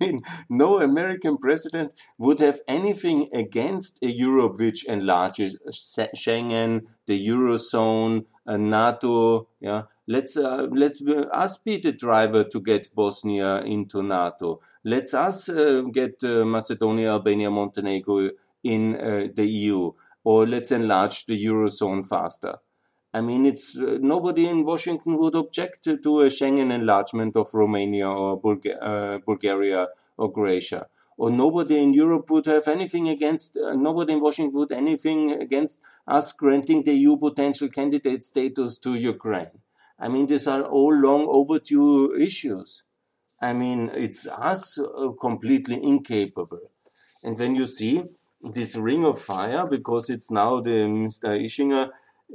mean, 0.00 0.20
no 0.48 0.80
American 0.80 1.36
president 1.36 1.94
would 2.18 2.40
have 2.40 2.60
anything 2.66 3.28
against 3.34 3.98
a 4.02 4.10
Europe 4.10 4.58
which 4.58 4.84
enlarges 4.86 5.56
Schengen, 5.70 6.86
the 7.06 7.28
Eurozone, 7.28 8.24
uh, 8.46 8.56
NATO. 8.56 9.48
Yeah, 9.60 9.82
let's 10.06 10.36
uh, 10.36 10.66
let 10.70 10.96
us 11.32 11.58
be 11.58 11.78
the 11.78 11.92
driver 11.92 12.44
to 12.44 12.60
get 12.60 12.94
Bosnia 12.94 13.60
into 13.62 14.02
NATO. 14.02 14.60
Let's 14.84 15.14
us 15.14 15.48
uh, 15.48 15.82
get 15.92 16.24
uh, 16.24 16.44
Macedonia, 16.44 17.10
Albania, 17.12 17.50
Montenegro 17.50 18.30
in 18.64 18.96
uh, 18.96 19.28
the 19.34 19.46
EU, 19.46 19.92
or 20.24 20.46
let's 20.46 20.72
enlarge 20.72 21.26
the 21.26 21.44
eurozone 21.44 22.06
faster. 22.06 22.56
I 23.12 23.20
mean, 23.20 23.44
it's 23.44 23.76
uh, 23.76 23.98
nobody 24.00 24.48
in 24.48 24.64
Washington 24.64 25.18
would 25.18 25.34
object 25.34 25.82
to, 25.84 25.96
to, 25.98 26.20
a 26.20 26.26
Schengen 26.26 26.70
enlargement 26.72 27.36
of 27.36 27.52
Romania 27.52 28.08
or 28.08 28.40
Bulga 28.40 29.24
Bulgaria 29.24 29.88
or 30.16 30.32
Croatia 30.32 30.86
or 31.20 31.30
nobody 31.30 31.82
in 31.82 31.92
Europe 31.92 32.30
would 32.30 32.46
have 32.46 32.66
anything 32.66 33.06
against, 33.06 33.54
uh, 33.58 33.74
nobody 33.74 34.14
in 34.14 34.20
Washington 34.22 34.58
would 34.58 34.72
anything 34.72 35.32
against 35.32 35.78
us 36.06 36.32
granting 36.32 36.82
the 36.82 36.94
EU 36.94 37.18
potential 37.18 37.68
candidate 37.68 38.24
status 38.24 38.78
to 38.78 38.94
Ukraine. 38.94 39.50
I 39.98 40.08
mean, 40.08 40.26
these 40.26 40.46
are 40.46 40.62
all 40.62 40.94
long 40.94 41.26
overdue 41.28 42.14
issues. 42.14 42.84
I 43.38 43.52
mean, 43.52 43.90
it's 43.94 44.26
us 44.26 44.78
uh, 44.78 45.10
completely 45.20 45.78
incapable. 45.84 46.70
And 47.22 47.38
when 47.38 47.54
you 47.54 47.66
see 47.66 48.02
this 48.42 48.74
ring 48.74 49.04
of 49.04 49.20
fire, 49.20 49.66
because 49.66 50.08
it's 50.08 50.30
now 50.30 50.62
the 50.62 50.76
Mr. 51.04 51.38
Ischinger, 51.38 51.90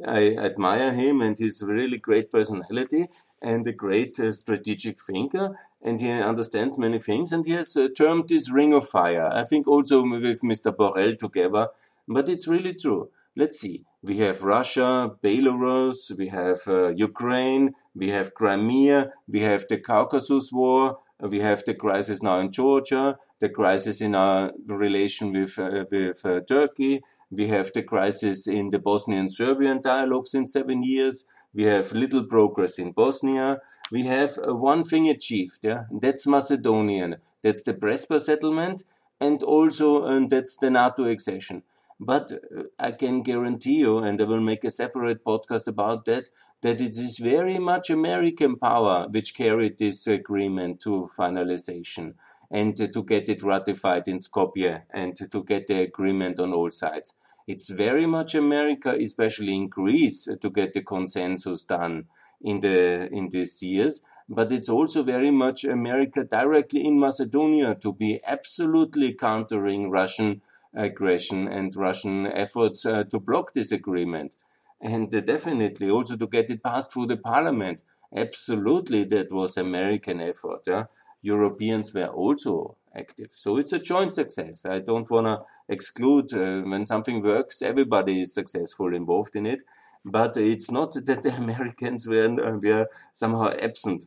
I 0.05 0.35
admire 0.35 0.93
him 0.93 1.21
and 1.21 1.37
he's 1.37 1.61
a 1.61 1.67
really 1.67 1.97
great 1.97 2.31
personality 2.31 3.07
and 3.41 3.67
a 3.67 3.71
great 3.71 4.19
uh, 4.19 4.31
strategic 4.33 5.01
thinker 5.01 5.57
and 5.85 6.01
he 6.01 6.11
understands 6.11 6.79
many 6.79 6.97
things, 6.97 7.31
and 7.31 7.45
he 7.45 7.51
has 7.51 7.77
uh, 7.77 7.87
termed 7.95 8.27
this 8.27 8.51
ring 8.51 8.73
of 8.73 8.89
fire. 8.89 9.29
I 9.31 9.43
think 9.43 9.67
also 9.67 10.01
with 10.01 10.41
Mr. 10.41 10.75
Borrell 10.75 11.17
together, 11.17 11.67
but 12.07 12.27
it's 12.27 12.47
really 12.47 12.73
true. 12.73 13.11
Let's 13.35 13.59
see. 13.59 13.85
We 14.01 14.17
have 14.19 14.41
Russia, 14.41 15.11
Belarus, 15.23 16.17
we 16.17 16.29
have 16.29 16.61
uh, 16.67 16.87
Ukraine, 16.87 17.75
we 17.93 18.09
have 18.09 18.33
Crimea, 18.33 19.11
we 19.27 19.41
have 19.41 19.65
the 19.69 19.77
Caucasus 19.77 20.51
War, 20.51 20.99
we 21.19 21.39
have 21.41 21.63
the 21.65 21.75
crisis 21.75 22.23
now 22.23 22.39
in 22.39 22.51
Georgia, 22.51 23.17
the 23.39 23.49
crisis 23.49 24.01
in 24.01 24.15
our 24.15 24.53
relation 24.65 25.33
with, 25.33 25.59
uh, 25.59 25.85
with 25.91 26.25
uh, 26.25 26.39
Turkey, 26.41 27.03
we 27.31 27.47
have 27.47 27.71
the 27.73 27.83
crisis 27.83 28.47
in 28.47 28.69
the 28.69 28.79
Bosnian 28.79 29.29
Serbian 29.29 29.81
dialogues 29.81 30.33
in 30.33 30.47
seven 30.47 30.83
years, 30.83 31.25
we 31.53 31.63
have 31.63 31.93
little 31.93 32.23
progress 32.23 32.77
in 32.77 32.91
Bosnia, 32.91 33.59
we 33.91 34.03
have 34.03 34.37
uh, 34.37 34.55
one 34.55 34.83
thing 34.83 35.07
achieved. 35.09 35.59
Yeah, 35.61 35.83
that's 35.91 36.25
Macedonian. 36.25 37.17
That's 37.41 37.63
the 37.63 37.73
Prespa 37.73 38.19
settlement, 38.19 38.83
and 39.19 39.43
also 39.43 40.05
um, 40.05 40.27
that's 40.27 40.57
the 40.57 40.71
NATO 40.71 41.03
accession. 41.05 41.63
But 41.99 42.31
uh, 42.31 42.63
I 42.79 42.91
can 42.91 43.21
guarantee 43.21 43.75
you, 43.75 43.99
and 43.99 44.19
I 44.19 44.25
will 44.25 44.41
make 44.41 44.63
a 44.63 44.71
separate 44.71 45.23
podcast 45.23 45.67
about 45.67 46.05
that, 46.05 46.29
that 46.61 46.81
it 46.81 46.97
is 46.97 47.19
very 47.19 47.59
much 47.59 47.89
American 47.89 48.55
power 48.55 49.07
which 49.11 49.35
carried 49.35 49.77
this 49.77 50.07
agreement 50.07 50.79
to 50.81 51.09
finalization 51.15 52.15
and 52.51 52.75
to 52.75 53.03
get 53.03 53.29
it 53.29 53.43
ratified 53.43 54.07
in 54.07 54.17
Skopje 54.17 54.83
and 54.93 55.15
to 55.15 55.43
get 55.43 55.67
the 55.67 55.81
agreement 55.81 56.39
on 56.39 56.53
all 56.53 56.71
sides. 56.71 57.13
It's 57.47 57.69
very 57.69 58.05
much 58.05 58.33
America, 58.33 58.95
especially 58.99 59.55
in 59.55 59.69
Greece, 59.69 60.27
to 60.41 60.49
get 60.49 60.73
the 60.73 60.81
consensus 60.81 61.63
done 61.63 62.05
in 62.41 62.59
the 62.59 63.07
in 63.11 63.29
these 63.29 63.61
years 63.61 64.01
but 64.27 64.51
it's 64.51 64.69
also 64.69 65.03
very 65.03 65.31
much 65.31 65.63
America 65.63 66.23
directly 66.23 66.85
in 66.85 66.99
Macedonia 66.99 67.75
to 67.75 67.93
be 67.93 68.19
absolutely 68.25 69.13
countering 69.13 69.91
Russian 69.91 70.41
aggression 70.73 71.47
and 71.47 71.75
Russian 71.75 72.25
efforts 72.27 72.85
uh, 72.85 73.03
to 73.05 73.19
block 73.19 73.53
this 73.53 73.71
agreement. 73.71 74.35
And 74.81 75.13
uh, 75.13 75.21
definitely 75.21 75.89
also 75.89 76.17
to 76.17 76.27
get 76.27 76.49
it 76.49 76.63
passed 76.63 76.91
through 76.91 77.07
the 77.07 77.17
parliament. 77.17 77.83
Absolutely, 78.15 79.03
that 79.05 79.31
was 79.31 79.57
American 79.57 80.21
effort. 80.21 80.61
Yeah? 80.65 80.85
Europeans 81.25 81.93
were 81.93 82.07
also 82.07 82.77
active. 82.95 83.31
So 83.33 83.57
it's 83.57 83.73
a 83.73 83.79
joint 83.79 84.15
success. 84.15 84.65
I 84.65 84.79
don't 84.79 85.09
want 85.09 85.27
to 85.27 85.41
exclude 85.67 86.33
uh, 86.33 86.61
when 86.61 86.85
something 86.85 87.21
works, 87.21 87.61
everybody 87.61 88.21
is 88.21 88.33
successful 88.33 88.93
involved 88.93 89.35
in 89.35 89.45
it 89.45 89.61
but 90.05 90.37
it's 90.37 90.69
not 90.69 90.93
that 91.05 91.23
the 91.23 91.35
Americans 91.35 92.07
were, 92.07 92.25
uh, 92.25 92.57
were 92.61 92.87
somehow 93.11 93.51
absent. 93.59 94.05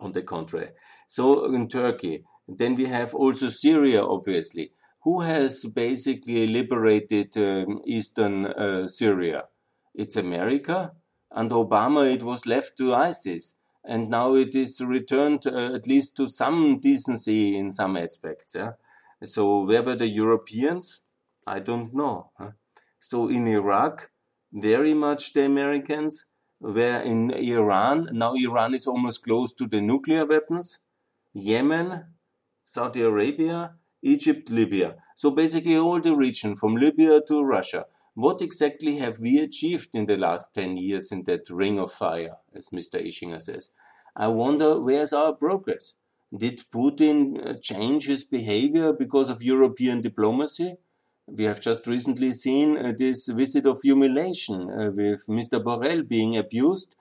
On 0.00 0.10
the 0.10 0.22
contrary. 0.22 0.70
So 1.06 1.54
in 1.54 1.68
Turkey, 1.68 2.24
then 2.48 2.74
we 2.74 2.86
have 2.86 3.14
also 3.14 3.48
Syria, 3.48 4.04
obviously. 4.04 4.72
Who 5.02 5.20
has 5.20 5.64
basically 5.64 6.48
liberated 6.48 7.36
um, 7.36 7.80
eastern 7.86 8.46
uh, 8.46 8.88
Syria? 8.88 9.44
It's 9.94 10.16
America. 10.16 10.92
Under 11.30 11.54
Obama, 11.54 12.12
it 12.12 12.24
was 12.24 12.44
left 12.44 12.76
to 12.78 12.92
ISIS. 12.92 13.54
And 13.84 14.08
now 14.08 14.34
it 14.34 14.54
is 14.54 14.80
returned 14.80 15.46
uh, 15.46 15.74
at 15.74 15.86
least 15.86 16.16
to 16.16 16.26
some 16.26 16.80
decency 16.80 17.56
in 17.56 17.70
some 17.70 17.96
aspects. 17.96 18.54
Yeah? 18.54 18.72
So 19.24 19.64
where 19.64 19.82
were 19.82 19.96
the 19.96 20.08
Europeans? 20.08 21.02
I 21.46 21.58
don't 21.58 21.94
know. 21.94 22.30
Huh? 22.38 22.52
So 22.98 23.28
in 23.28 23.46
Iraq, 23.46 24.10
very 24.52 24.94
much 24.94 25.34
the 25.34 25.44
Americans, 25.44 26.26
where 26.58 27.02
in 27.02 27.30
Iran, 27.30 28.08
now 28.12 28.34
Iran 28.34 28.74
is 28.74 28.86
almost 28.86 29.22
close 29.22 29.52
to 29.54 29.66
the 29.66 29.80
nuclear 29.80 30.24
weapons, 30.24 30.80
Yemen, 31.34 32.06
Saudi 32.64 33.02
Arabia, 33.02 33.74
Egypt, 34.02 34.50
Libya. 34.50 34.96
So 35.16 35.30
basically 35.30 35.76
all 35.76 36.00
the 36.00 36.16
region 36.16 36.56
from 36.56 36.76
Libya 36.76 37.20
to 37.28 37.42
Russia. 37.42 37.84
What 38.14 38.40
exactly 38.40 38.98
have 38.98 39.18
we 39.18 39.38
achieved 39.38 39.94
in 39.94 40.06
the 40.06 40.16
last 40.16 40.54
10 40.54 40.76
years 40.76 41.10
in 41.10 41.24
that 41.24 41.50
ring 41.50 41.78
of 41.78 41.92
fire, 41.92 42.36
as 42.54 42.70
Mr. 42.70 43.04
Ischinger 43.04 43.42
says? 43.42 43.70
I 44.16 44.28
wonder 44.28 44.80
where's 44.80 45.12
our 45.12 45.32
progress? 45.32 45.94
Did 46.36 46.62
Putin 46.72 47.44
uh, 47.44 47.54
change 47.60 48.06
his 48.06 48.24
behavior 48.24 48.92
because 48.92 49.28
of 49.28 49.42
European 49.42 50.00
diplomacy? 50.00 50.74
We 51.26 51.44
have 51.44 51.60
just 51.60 51.86
recently 51.86 52.32
seen 52.32 52.76
uh, 52.76 52.92
this 52.96 53.28
visit 53.28 53.66
of 53.66 53.80
humiliation 53.82 54.70
uh, 54.70 54.90
with 54.90 55.26
Mr. 55.26 55.62
Borrell 55.62 56.06
being 56.06 56.36
abused 56.36 56.96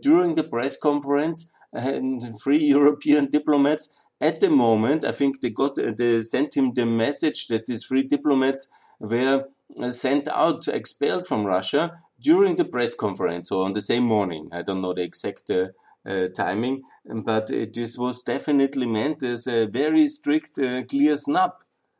during 0.00 0.34
the 0.34 0.44
press 0.44 0.76
conference 0.76 1.46
and 1.72 2.38
three 2.42 2.62
European 2.76 3.30
diplomats 3.30 3.88
at 4.22 4.38
the 4.38 4.50
moment, 4.50 5.04
I 5.04 5.10
think 5.10 5.40
they 5.40 5.50
got 5.50 5.74
they 5.74 6.22
sent 6.22 6.56
him 6.56 6.74
the 6.74 6.86
message 6.86 7.48
that 7.48 7.66
these 7.66 7.84
three 7.84 8.04
diplomats 8.04 8.68
were 9.00 9.46
sent 9.90 10.28
out, 10.28 10.68
expelled 10.68 11.26
from 11.26 11.44
Russia 11.44 12.00
during 12.20 12.56
the 12.56 12.64
press 12.64 12.94
conference 12.94 13.50
or 13.50 13.64
on 13.64 13.74
the 13.74 13.80
same 13.80 14.04
morning. 14.04 14.48
I 14.52 14.62
don't 14.62 14.80
know 14.80 14.92
the 14.92 15.02
exact 15.02 15.50
uh, 15.50 15.68
uh, 16.06 16.28
timing, 16.28 16.82
but 17.04 17.46
this 17.48 17.96
was 17.96 18.22
definitely 18.22 18.86
meant 18.86 19.22
as 19.22 19.46
a 19.46 19.66
very 19.66 20.06
strict, 20.06 20.58
uh, 20.58 20.84
clear 20.84 21.16
snub 21.16 21.52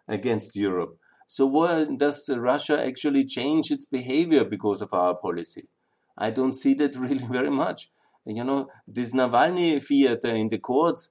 against 0.08 0.56
Europe. 0.56 0.96
So 1.26 1.46
why 1.46 1.86
does 1.96 2.28
Russia 2.28 2.84
actually 2.84 3.24
change 3.24 3.70
its 3.70 3.84
behavior 3.84 4.44
because 4.44 4.82
of 4.82 4.92
our 4.92 5.14
policy? 5.14 5.68
I 6.16 6.30
don't 6.30 6.52
see 6.52 6.74
that 6.74 6.96
really 7.06 7.26
very 7.26 7.50
much. 7.50 7.90
You 8.24 8.44
know, 8.44 8.68
this 8.86 9.12
Navalny 9.12 9.82
theater 9.82 10.28
in 10.28 10.48
the 10.48 10.58
courts, 10.58 11.08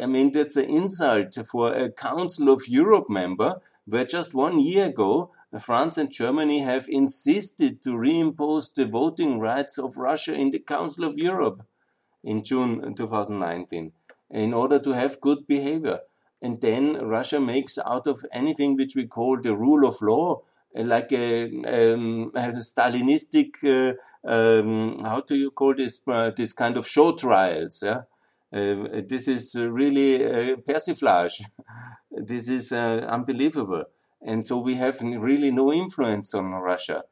I 0.00 0.06
mean, 0.06 0.32
that's 0.32 0.56
an 0.56 0.70
insult 0.70 1.36
for 1.50 1.72
a 1.72 1.90
Council 1.90 2.48
of 2.48 2.68
Europe 2.68 3.10
member 3.10 3.60
where 3.84 4.04
just 4.04 4.34
one 4.34 4.58
year 4.58 4.86
ago, 4.86 5.32
France 5.60 5.96
and 5.96 6.10
Germany 6.10 6.60
have 6.60 6.86
insisted 6.88 7.82
to 7.82 7.90
reimpose 7.90 8.74
the 8.74 8.86
voting 8.86 9.38
rights 9.38 9.78
of 9.78 9.96
Russia 9.96 10.34
in 10.34 10.50
the 10.50 10.58
Council 10.58 11.04
of 11.04 11.16
Europe 11.16 11.62
in 12.22 12.42
June 12.42 12.94
2019 12.94 13.92
in 14.30 14.52
order 14.52 14.78
to 14.78 14.92
have 14.92 15.20
good 15.20 15.46
behavior 15.46 16.00
and 16.42 16.60
then 16.60 16.94
Russia 17.06 17.40
makes 17.40 17.78
out 17.78 18.06
of 18.06 18.24
anything 18.32 18.76
which 18.76 18.94
we 18.94 19.06
call 19.06 19.40
the 19.40 19.56
rule 19.56 19.86
of 19.86 20.00
law, 20.02 20.42
uh, 20.76 20.82
like 20.82 21.10
a, 21.12 21.44
um, 21.44 22.30
a 22.34 22.52
Stalinistic, 22.72 23.52
uh, 23.64 23.94
um, 24.28 24.94
how 25.02 25.20
do 25.20 25.34
you 25.34 25.50
call 25.50 25.74
this, 25.74 26.00
uh, 26.06 26.30
this 26.36 26.52
kind 26.52 26.76
of 26.76 26.86
show 26.86 27.12
trials. 27.12 27.82
Yeah? 27.82 28.02
Uh, 28.52 29.00
this 29.08 29.28
is 29.28 29.54
really 29.54 30.18
persiflage. 30.68 31.40
this 32.10 32.48
is 32.48 32.72
uh, 32.72 33.06
unbelievable. 33.08 33.84
And 34.22 34.44
so 34.44 34.58
we 34.58 34.74
have 34.74 35.00
really 35.00 35.50
no 35.50 35.72
influence 35.72 36.34
on 36.34 36.50
Russia. 36.52 37.04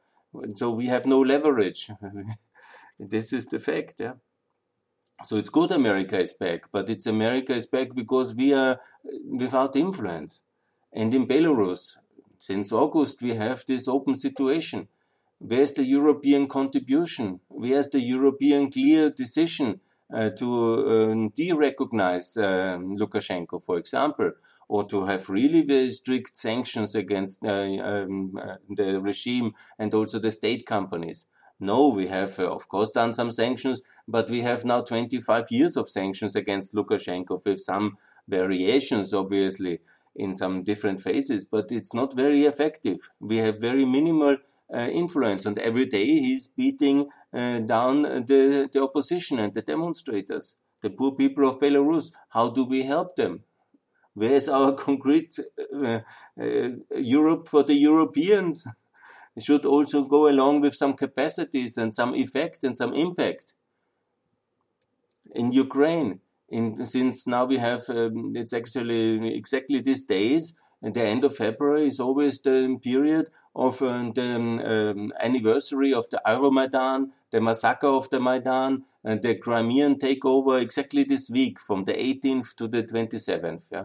So 0.56 0.70
we 0.70 0.86
have 0.86 1.06
no 1.06 1.20
leverage. 1.20 1.90
this 2.98 3.32
is 3.32 3.46
the 3.46 3.58
fact. 3.58 4.00
Yeah? 4.00 4.14
So 5.22 5.36
it's 5.36 5.48
good 5.48 5.70
America 5.70 6.18
is 6.18 6.32
back, 6.32 6.72
but 6.72 6.90
it's 6.90 7.06
America 7.06 7.52
is 7.54 7.66
back 7.66 7.94
because 7.94 8.34
we 8.34 8.52
are 8.52 8.80
without 9.30 9.76
influence. 9.76 10.42
And 10.92 11.14
in 11.14 11.26
Belarus, 11.26 11.96
since 12.38 12.72
August, 12.72 13.22
we 13.22 13.34
have 13.34 13.64
this 13.66 13.88
open 13.88 14.16
situation. 14.16 14.88
Where's 15.38 15.72
the 15.72 15.84
European 15.84 16.46
contribution? 16.46 17.40
Where's 17.48 17.88
the 17.88 18.00
European 18.00 18.70
clear 18.70 19.10
decision 19.10 19.80
uh, 20.12 20.30
to 20.30 20.46
uh, 20.86 21.28
de-recognize 21.34 22.36
uh, 22.36 22.78
Lukashenko, 22.78 23.62
for 23.62 23.78
example, 23.78 24.32
or 24.68 24.84
to 24.88 25.06
have 25.06 25.28
really 25.28 25.62
very 25.62 25.90
strict 25.90 26.36
sanctions 26.36 26.94
against 26.94 27.44
uh, 27.44 27.50
um, 27.50 28.38
uh, 28.40 28.56
the 28.68 29.00
regime 29.00 29.52
and 29.78 29.92
also 29.94 30.18
the 30.18 30.30
state 30.30 30.66
companies? 30.66 31.26
No, 31.60 31.88
we 31.88 32.08
have, 32.08 32.38
uh, 32.38 32.50
of 32.50 32.68
course, 32.68 32.90
done 32.90 33.14
some 33.14 33.30
sanctions, 33.30 33.82
but 34.08 34.28
we 34.28 34.42
have 34.42 34.64
now 34.64 34.80
25 34.80 35.46
years 35.50 35.76
of 35.76 35.88
sanctions 35.88 36.34
against 36.34 36.74
Lukashenko 36.74 37.44
with 37.44 37.60
some 37.60 37.96
variations, 38.28 39.14
obviously, 39.14 39.80
in 40.16 40.34
some 40.34 40.62
different 40.62 41.00
phases, 41.00 41.46
but 41.46 41.70
it's 41.70 41.94
not 41.94 42.14
very 42.14 42.44
effective. 42.44 43.10
We 43.20 43.38
have 43.38 43.60
very 43.60 43.84
minimal 43.84 44.38
uh, 44.72 44.78
influence, 44.78 45.46
and 45.46 45.58
every 45.58 45.86
day 45.86 46.06
he's 46.06 46.48
beating 46.48 47.08
uh, 47.32 47.60
down 47.60 48.02
the, 48.02 48.68
the 48.72 48.82
opposition 48.82 49.38
and 49.38 49.54
the 49.54 49.62
demonstrators, 49.62 50.56
the 50.82 50.90
poor 50.90 51.12
people 51.12 51.48
of 51.48 51.58
Belarus. 51.58 52.12
How 52.30 52.48
do 52.50 52.64
we 52.64 52.82
help 52.82 53.16
them? 53.16 53.44
Where's 54.14 54.48
our 54.48 54.72
concrete 54.86 55.38
uh, 55.74 56.00
uh, 56.40 56.68
Europe 56.96 57.48
for 57.48 57.62
the 57.62 57.74
Europeans? 57.74 58.66
It 59.36 59.42
should 59.42 59.66
also 59.66 60.04
go 60.04 60.28
along 60.28 60.60
with 60.60 60.74
some 60.74 60.94
capacities 60.94 61.76
and 61.76 61.94
some 61.94 62.14
effect 62.14 62.62
and 62.62 62.76
some 62.76 62.94
impact. 62.94 63.54
In 65.34 65.50
Ukraine, 65.52 66.20
in, 66.48 66.86
since 66.86 67.26
now 67.26 67.44
we 67.44 67.58
have, 67.58 67.82
um, 67.88 68.32
it's 68.36 68.52
actually 68.52 69.36
exactly 69.36 69.80
these 69.80 70.04
days, 70.04 70.54
the 70.92 71.02
end 71.02 71.24
of 71.24 71.34
February 71.34 71.86
is 71.86 71.98
always 71.98 72.40
the 72.40 72.78
period 72.82 73.30
of 73.56 73.80
uh, 73.82 74.10
the 74.14 74.92
um, 74.94 75.12
anniversary 75.20 75.94
of 75.94 76.08
the 76.10 76.20
Euromaidan, 76.26 77.10
the 77.30 77.40
massacre 77.40 77.86
of 77.86 78.10
the 78.10 78.20
Maidan, 78.20 78.84
and 79.02 79.22
the 79.22 79.36
Crimean 79.36 79.96
takeover 79.96 80.60
exactly 80.60 81.04
this 81.04 81.30
week 81.30 81.58
from 81.58 81.84
the 81.84 81.94
18th 81.94 82.54
to 82.56 82.68
the 82.68 82.82
27th. 82.82 83.68
Yeah. 83.72 83.84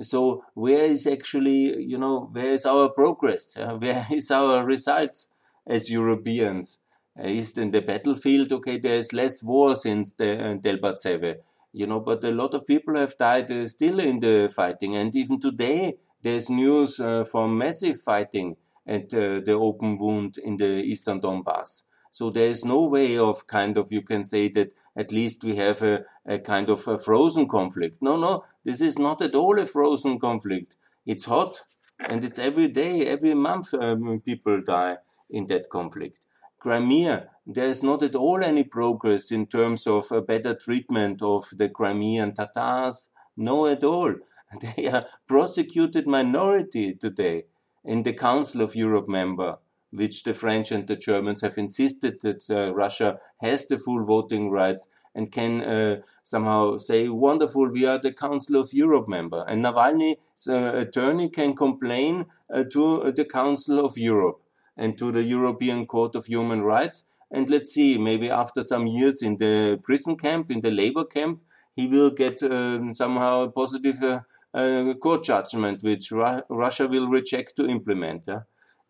So 0.00 0.44
where 0.54 0.84
is 0.84 1.06
actually, 1.06 1.82
you 1.82 1.98
know, 1.98 2.28
where 2.32 2.54
is 2.54 2.66
our 2.66 2.88
progress? 2.90 3.56
Uh, 3.56 3.76
where 3.80 4.06
is 4.10 4.30
our 4.30 4.64
results 4.64 5.28
as 5.66 5.90
Europeans? 5.90 6.80
Uh, 7.18 7.28
is 7.28 7.56
in 7.56 7.70
the 7.70 7.80
battlefield, 7.80 8.52
okay, 8.52 8.76
there's 8.76 9.12
less 9.12 9.40
war 9.42 9.76
since 9.76 10.14
the 10.14 10.36
uh, 10.36 10.54
Debaltseve, 10.56 11.36
you 11.72 11.86
know, 11.86 12.00
but 12.00 12.24
a 12.24 12.32
lot 12.32 12.54
of 12.54 12.66
people 12.66 12.96
have 12.96 13.16
died 13.16 13.48
uh, 13.52 13.68
still 13.68 14.00
in 14.00 14.18
the 14.18 14.52
fighting. 14.52 14.96
And 14.96 15.14
even 15.14 15.38
today, 15.38 15.94
there's 16.22 16.50
news 16.50 16.98
uh, 16.98 17.22
from 17.24 17.56
massive 17.56 18.00
fighting 18.00 18.56
at 18.84 19.14
uh, 19.14 19.40
the 19.44 19.52
open 19.52 19.96
wound 19.96 20.38
in 20.38 20.56
the 20.56 20.82
eastern 20.82 21.20
Donbass. 21.20 21.84
So 22.14 22.30
there 22.30 22.48
is 22.48 22.64
no 22.64 22.86
way 22.86 23.18
of 23.18 23.48
kind 23.48 23.76
of, 23.76 23.90
you 23.90 24.00
can 24.00 24.22
say 24.22 24.48
that 24.50 24.72
at 24.94 25.10
least 25.10 25.42
we 25.42 25.56
have 25.56 25.82
a, 25.82 26.04
a 26.24 26.38
kind 26.38 26.70
of 26.70 26.86
a 26.86 26.96
frozen 26.96 27.48
conflict. 27.48 27.98
No, 28.00 28.16
no, 28.16 28.44
this 28.62 28.80
is 28.80 28.96
not 28.96 29.20
at 29.20 29.34
all 29.34 29.58
a 29.58 29.66
frozen 29.66 30.20
conflict. 30.20 30.76
It's 31.04 31.24
hot 31.24 31.62
and 31.98 32.22
it's 32.22 32.38
every 32.38 32.68
day, 32.68 33.08
every 33.08 33.34
month 33.34 33.74
um, 33.74 34.20
people 34.24 34.62
die 34.62 34.98
in 35.28 35.48
that 35.48 35.68
conflict. 35.70 36.20
Crimea, 36.60 37.30
there 37.48 37.66
is 37.66 37.82
not 37.82 38.00
at 38.04 38.14
all 38.14 38.44
any 38.44 38.62
progress 38.62 39.32
in 39.32 39.48
terms 39.48 39.84
of 39.88 40.12
a 40.12 40.22
better 40.22 40.54
treatment 40.54 41.20
of 41.20 41.46
the 41.56 41.68
Crimean 41.68 42.32
Tatars. 42.32 43.10
No, 43.36 43.66
at 43.66 43.82
all. 43.82 44.14
They 44.60 44.86
are 44.86 45.06
prosecuted 45.26 46.06
minority 46.06 46.94
today 46.94 47.46
in 47.84 48.04
the 48.04 48.12
Council 48.12 48.60
of 48.62 48.76
Europe 48.76 49.08
member 49.08 49.58
which 49.94 50.24
the 50.24 50.34
French 50.34 50.72
and 50.72 50.86
the 50.86 50.96
Germans 50.96 51.40
have 51.42 51.56
insisted 51.56 52.20
that 52.22 52.50
uh, 52.50 52.74
Russia 52.74 53.18
has 53.40 53.66
the 53.66 53.78
full 53.78 54.04
voting 54.04 54.50
rights 54.50 54.88
and 55.14 55.30
can 55.30 55.62
uh, 55.62 55.96
somehow 56.24 56.76
say, 56.76 57.08
wonderful, 57.08 57.68
we 57.68 57.86
are 57.86 57.98
the 57.98 58.12
Council 58.12 58.56
of 58.56 58.72
Europe 58.72 59.08
member. 59.08 59.44
And 59.46 59.64
Navalny's 59.64 60.48
uh, 60.48 60.72
attorney 60.74 61.28
can 61.28 61.54
complain 61.54 62.26
uh, 62.52 62.64
to 62.72 63.12
the 63.12 63.24
Council 63.24 63.84
of 63.84 63.96
Europe 63.96 64.40
and 64.76 64.98
to 64.98 65.12
the 65.12 65.22
European 65.22 65.86
Court 65.86 66.16
of 66.16 66.26
Human 66.26 66.62
Rights. 66.62 67.04
And 67.30 67.48
let's 67.48 67.72
see, 67.72 67.96
maybe 67.96 68.28
after 68.28 68.62
some 68.62 68.86
years 68.86 69.22
in 69.22 69.38
the 69.38 69.78
prison 69.82 70.16
camp, 70.16 70.50
in 70.50 70.60
the 70.62 70.70
labor 70.70 71.04
camp, 71.04 71.40
he 71.76 71.86
will 71.86 72.10
get 72.10 72.42
um, 72.42 72.94
somehow 72.94 73.42
a 73.42 73.50
positive 73.50 74.02
uh, 74.02 74.20
uh, 74.52 74.94
court 74.94 75.24
judgment, 75.24 75.82
which 75.82 76.10
Ru 76.10 76.42
Russia 76.48 76.86
will 76.86 77.08
reject 77.08 77.56
to 77.56 77.66
implement. 77.66 78.26
Yeah? 78.28 78.40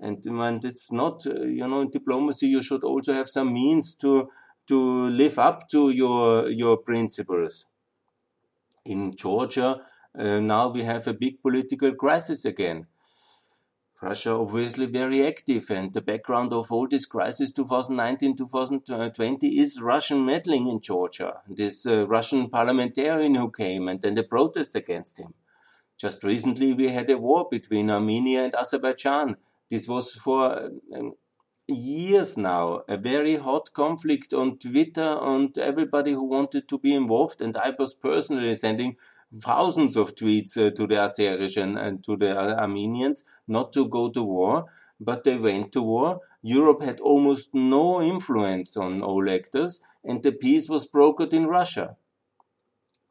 And, 0.05 0.25
and 0.27 0.63
it's 0.67 0.93
not, 0.93 1.27
uh, 1.27 1.45
you 1.45 1.67
know, 1.67 1.81
in 1.81 1.91
diplomacy, 1.91 2.49
you 2.49 2.63
should 2.63 2.85
also 2.85 3.15
have 3.15 3.27
some 3.27 3.55
means 3.55 3.95
to, 3.95 4.29
to 4.67 5.09
live 5.09 5.39
up 5.39 5.67
to 5.71 5.91
your, 5.91 6.51
your 6.51 6.77
principles. 6.77 7.65
In 8.85 9.17
Georgia, 9.17 9.81
uh, 10.19 10.41
now 10.41 10.69
we 10.69 10.83
have 10.83 11.07
a 11.07 11.15
big 11.15 11.41
political 11.41 11.95
crisis 11.95 12.45
again. 12.45 12.87
Russia 14.03 14.33
obviously 14.33 14.85
very 14.85 15.27
active, 15.27 15.71
and 15.71 15.95
the 15.95 16.03
background 16.03 16.53
of 16.53 16.71
all 16.71 16.87
this 16.87 17.07
crisis 17.07 17.51
2019-2020 17.55 19.59
is 19.59 19.81
Russian 19.81 20.27
meddling 20.27 20.69
in 20.69 20.83
Georgia. 20.83 21.41
This 21.49 21.87
uh, 21.87 22.07
Russian 22.07 22.51
parliamentarian 22.51 23.37
who 23.37 23.51
came, 23.51 23.89
and 23.89 24.03
then 24.03 24.17
the 24.17 24.25
protest 24.25 24.75
against 24.75 25.19
him. 25.19 25.33
Just 25.97 26.23
recently, 26.23 26.75
we 26.75 26.91
had 26.91 27.09
a 27.09 27.17
war 27.17 27.49
between 27.51 27.89
Armenia 27.89 28.45
and 28.45 28.55
Azerbaijan, 28.55 29.37
this 29.71 29.89
was 29.89 30.13
for 30.13 30.71
um, 30.97 31.15
years 31.67 32.37
now 32.37 32.83
a 32.89 32.97
very 32.97 33.37
hot 33.37 33.73
conflict 33.73 34.33
on 34.33 34.59
Twitter 34.59 35.19
and 35.21 35.57
everybody 35.59 36.13
who 36.13 36.25
wanted 36.25 36.69
to 36.69 36.79
be 36.79 36.95
involved. 36.95 37.41
And 37.41 37.57
I 37.57 37.73
was 37.79 37.95
personally 37.95 38.55
sending 38.55 38.97
thousands 39.33 39.97
of 39.97 40.15
tweets 40.15 40.57
uh, 40.57 40.71
to 40.71 40.87
the 40.87 40.97
Azeris 40.97 41.61
and, 41.61 41.79
and 41.79 42.05
to 42.05 42.17
the 42.17 42.37
Armenians 42.59 43.25
not 43.49 43.73
to 43.73 43.89
go 43.89 44.11
to 44.11 44.23
war, 44.23 44.67
but 45.01 45.25
they 45.25 45.37
went 45.37 45.73
to 45.73 45.83
war. 45.83 46.21
Europe 46.43 46.83
had 46.83 47.01
almost 47.01 47.55
no 47.55 48.03
influence 48.03 48.77
on 48.77 49.03
all 49.03 49.29
actors, 49.31 49.81
and 50.05 50.23
the 50.23 50.33
peace 50.33 50.69
was 50.69 50.87
brokered 50.87 51.33
in 51.33 51.47
Russia. 51.47 51.97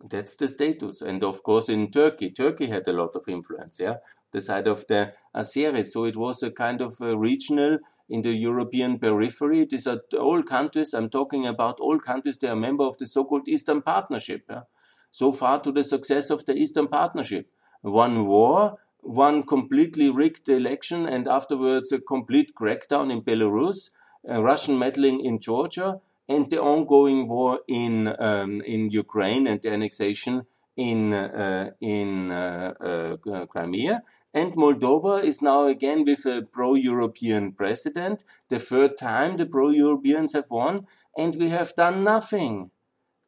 That's 0.08 0.36
the 0.36 0.48
status. 0.48 1.02
And 1.02 1.24
of 1.24 1.44
course, 1.44 1.70
in 1.70 1.90
Turkey, 1.90 2.30
Turkey 2.30 2.68
had 2.68 2.88
a 2.88 2.94
lot 2.94 3.16
of 3.16 3.24
influence, 3.28 3.80
yeah, 3.80 3.96
the 4.34 4.42
side 4.42 4.68
of 4.68 4.86
the 4.88 5.14
Azeris. 5.34 5.86
So 5.94 6.04
it 6.04 6.18
was 6.18 6.44
a 6.44 6.52
kind 6.52 6.82
of 6.82 7.00
a 7.00 7.18
regional 7.18 7.80
in 8.10 8.22
the 8.22 8.34
European 8.34 9.00
periphery. 9.00 9.66
These 9.66 9.88
are 9.88 10.02
all 10.20 10.44
countries, 10.44 10.94
I'm 10.94 11.10
talking 11.10 11.46
about 11.48 11.80
all 11.80 12.00
countries, 12.00 12.38
they 12.38 12.50
are 12.50 12.56
member 12.56 12.84
of 12.84 12.98
the 12.98 13.06
so-called 13.06 13.48
Eastern 13.48 13.82
Partnership. 13.82 14.44
Yeah? 14.50 14.64
So 15.10 15.32
far 15.32 15.62
to 15.62 15.72
the 15.72 15.84
success 15.84 16.30
of 16.30 16.46
the 16.46 16.56
Eastern 16.56 16.88
Partnership. 16.88 17.48
One 17.82 18.26
war, 18.28 18.78
one 19.00 19.44
completely 19.44 20.10
rigged 20.10 20.50
election, 20.50 21.06
and 21.06 21.28
afterwards 21.28 21.92
a 21.92 22.00
complete 22.00 22.52
crackdown 22.60 23.12
in 23.12 23.22
Belarus, 23.22 23.90
Russian 24.26 24.80
meddling 24.80 25.20
in 25.24 25.40
Georgia, 25.40 26.00
and 26.28 26.50
the 26.50 26.62
ongoing 26.62 27.28
war 27.28 27.60
in 27.68 28.16
um, 28.20 28.62
in 28.62 28.90
Ukraine 28.90 29.46
and 29.46 29.62
the 29.62 29.72
annexation 29.72 30.46
in 30.78 31.14
uh, 31.14 31.72
in 31.82 32.32
uh, 32.32 32.74
uh, 32.80 33.46
Crimea. 33.46 34.02
And 34.34 34.54
Moldova 34.54 35.24
is 35.24 35.42
now 35.42 35.68
again 35.68 36.06
with 36.06 36.26
a 36.26 36.42
pro-European 36.42 37.52
president. 37.52 38.24
The 38.50 38.60
third 38.60 38.98
time 38.98 39.38
the 39.38 39.46
pro-Europeans 39.46 40.34
have 40.34 40.50
won, 40.50 40.88
and 41.18 41.36
we 41.36 41.50
have 41.50 41.76
done 41.76 42.04
nothing. 42.04 42.72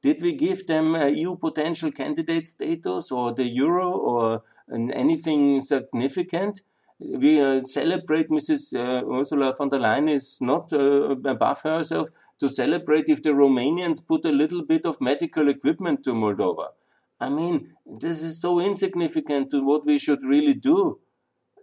Did 0.01 0.21
we 0.21 0.33
give 0.33 0.67
them 0.67 0.95
EU 0.95 1.35
potential 1.35 1.91
candidate 1.91 2.47
status 2.47 3.11
or 3.11 3.33
the 3.33 3.45
euro 3.45 3.91
or 3.91 4.43
anything 4.69 5.61
significant? 5.61 6.61
we 6.99 7.41
uh, 7.41 7.65
celebrate 7.65 8.29
Mrs. 8.29 8.73
Uh, 8.73 9.03
Ursula 9.05 9.53
von 9.53 9.69
der 9.69 9.79
Leyen 9.79 10.07
is 10.07 10.39
not 10.39 10.71
uh, 10.71 11.09
above 11.25 11.61
herself 11.61 12.09
to 12.39 12.49
celebrate 12.49 13.09
if 13.09 13.21
the 13.21 13.31
Romanians 13.31 14.05
put 14.05 14.25
a 14.25 14.31
little 14.31 14.63
bit 14.63 14.85
of 14.85 15.01
medical 15.01 15.49
equipment 15.49 16.03
to 16.03 16.13
Moldova. 16.13 16.69
I 17.19 17.29
mean, 17.29 17.73
this 17.85 18.21
is 18.23 18.41
so 18.41 18.59
insignificant 18.59 19.49
to 19.51 19.63
what 19.63 19.85
we 19.85 19.97
should 19.97 20.23
really 20.23 20.53
do. 20.53 20.99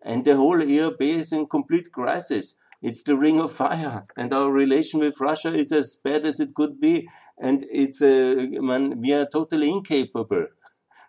And 0.05 0.25
the 0.25 0.37
whole 0.37 0.61
ERP 0.63 1.03
is 1.03 1.33
in 1.33 1.47
complete 1.47 1.93
crisis. 1.93 2.55
It's 2.81 3.05
the 3.05 3.17
ring 3.17 3.41
of 3.41 3.53
fire, 3.53 4.07
and 4.17 4.33
our 4.33 4.51
relation 4.51 4.99
with 4.99 5.21
Russia 5.21 5.55
is 5.55 5.71
as 5.71 5.97
bad 6.03 6.27
as 6.27 6.41
it 6.41 6.55
could 6.55 6.81
be. 6.81 7.09
And 7.41 7.65
it's 7.71 8.03
uh, 8.03 8.35
man, 8.51 9.01
we 9.01 9.13
are 9.13 9.27
totally 9.27 9.71
incapable. 9.71 10.47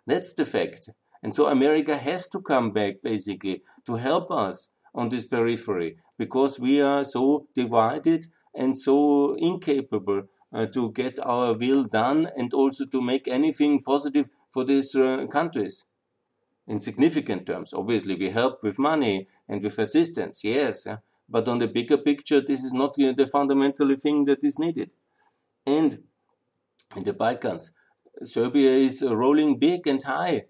That's 0.06 0.34
the 0.34 0.46
fact. 0.46 0.90
And 1.22 1.34
so 1.34 1.46
America 1.46 1.96
has 1.96 2.28
to 2.28 2.40
come 2.40 2.70
back 2.70 3.02
basically 3.02 3.62
to 3.86 3.96
help 3.96 4.30
us 4.30 4.68
on 4.94 5.08
this 5.08 5.24
periphery 5.24 5.96
because 6.18 6.60
we 6.60 6.80
are 6.80 7.04
so 7.04 7.48
divided 7.54 8.26
and 8.54 8.78
so 8.78 9.34
incapable 9.34 10.24
to 10.66 10.92
get 10.92 11.18
our 11.22 11.54
will 11.54 11.84
done 11.84 12.30
and 12.36 12.52
also 12.54 12.84
to 12.86 13.00
make 13.00 13.26
anything 13.26 13.82
positive 13.82 14.28
for 14.50 14.64
these 14.64 14.94
uh, 14.94 15.26
countries 15.26 15.84
in 16.66 16.80
significant 16.80 17.46
terms. 17.46 17.74
Obviously, 17.74 18.14
we 18.14 18.30
help 18.30 18.62
with 18.62 18.78
money 18.78 19.28
and 19.48 19.62
with 19.62 19.78
assistance, 19.78 20.44
yes, 20.44 20.86
but 21.28 21.48
on 21.48 21.58
the 21.58 21.68
bigger 21.68 21.98
picture, 21.98 22.40
this 22.40 22.62
is 22.62 22.72
not 22.72 22.94
uh, 23.00 23.12
the 23.12 23.26
fundamental 23.26 23.94
thing 23.96 24.24
that 24.26 24.44
is 24.44 24.58
needed. 24.58 24.90
And 25.66 26.04
in 26.94 27.04
the 27.04 27.14
Balkans, 27.14 27.72
Serbia 28.22 28.70
is 28.70 29.02
rolling 29.02 29.58
big 29.58 29.86
and 29.86 30.02
high 30.02 30.44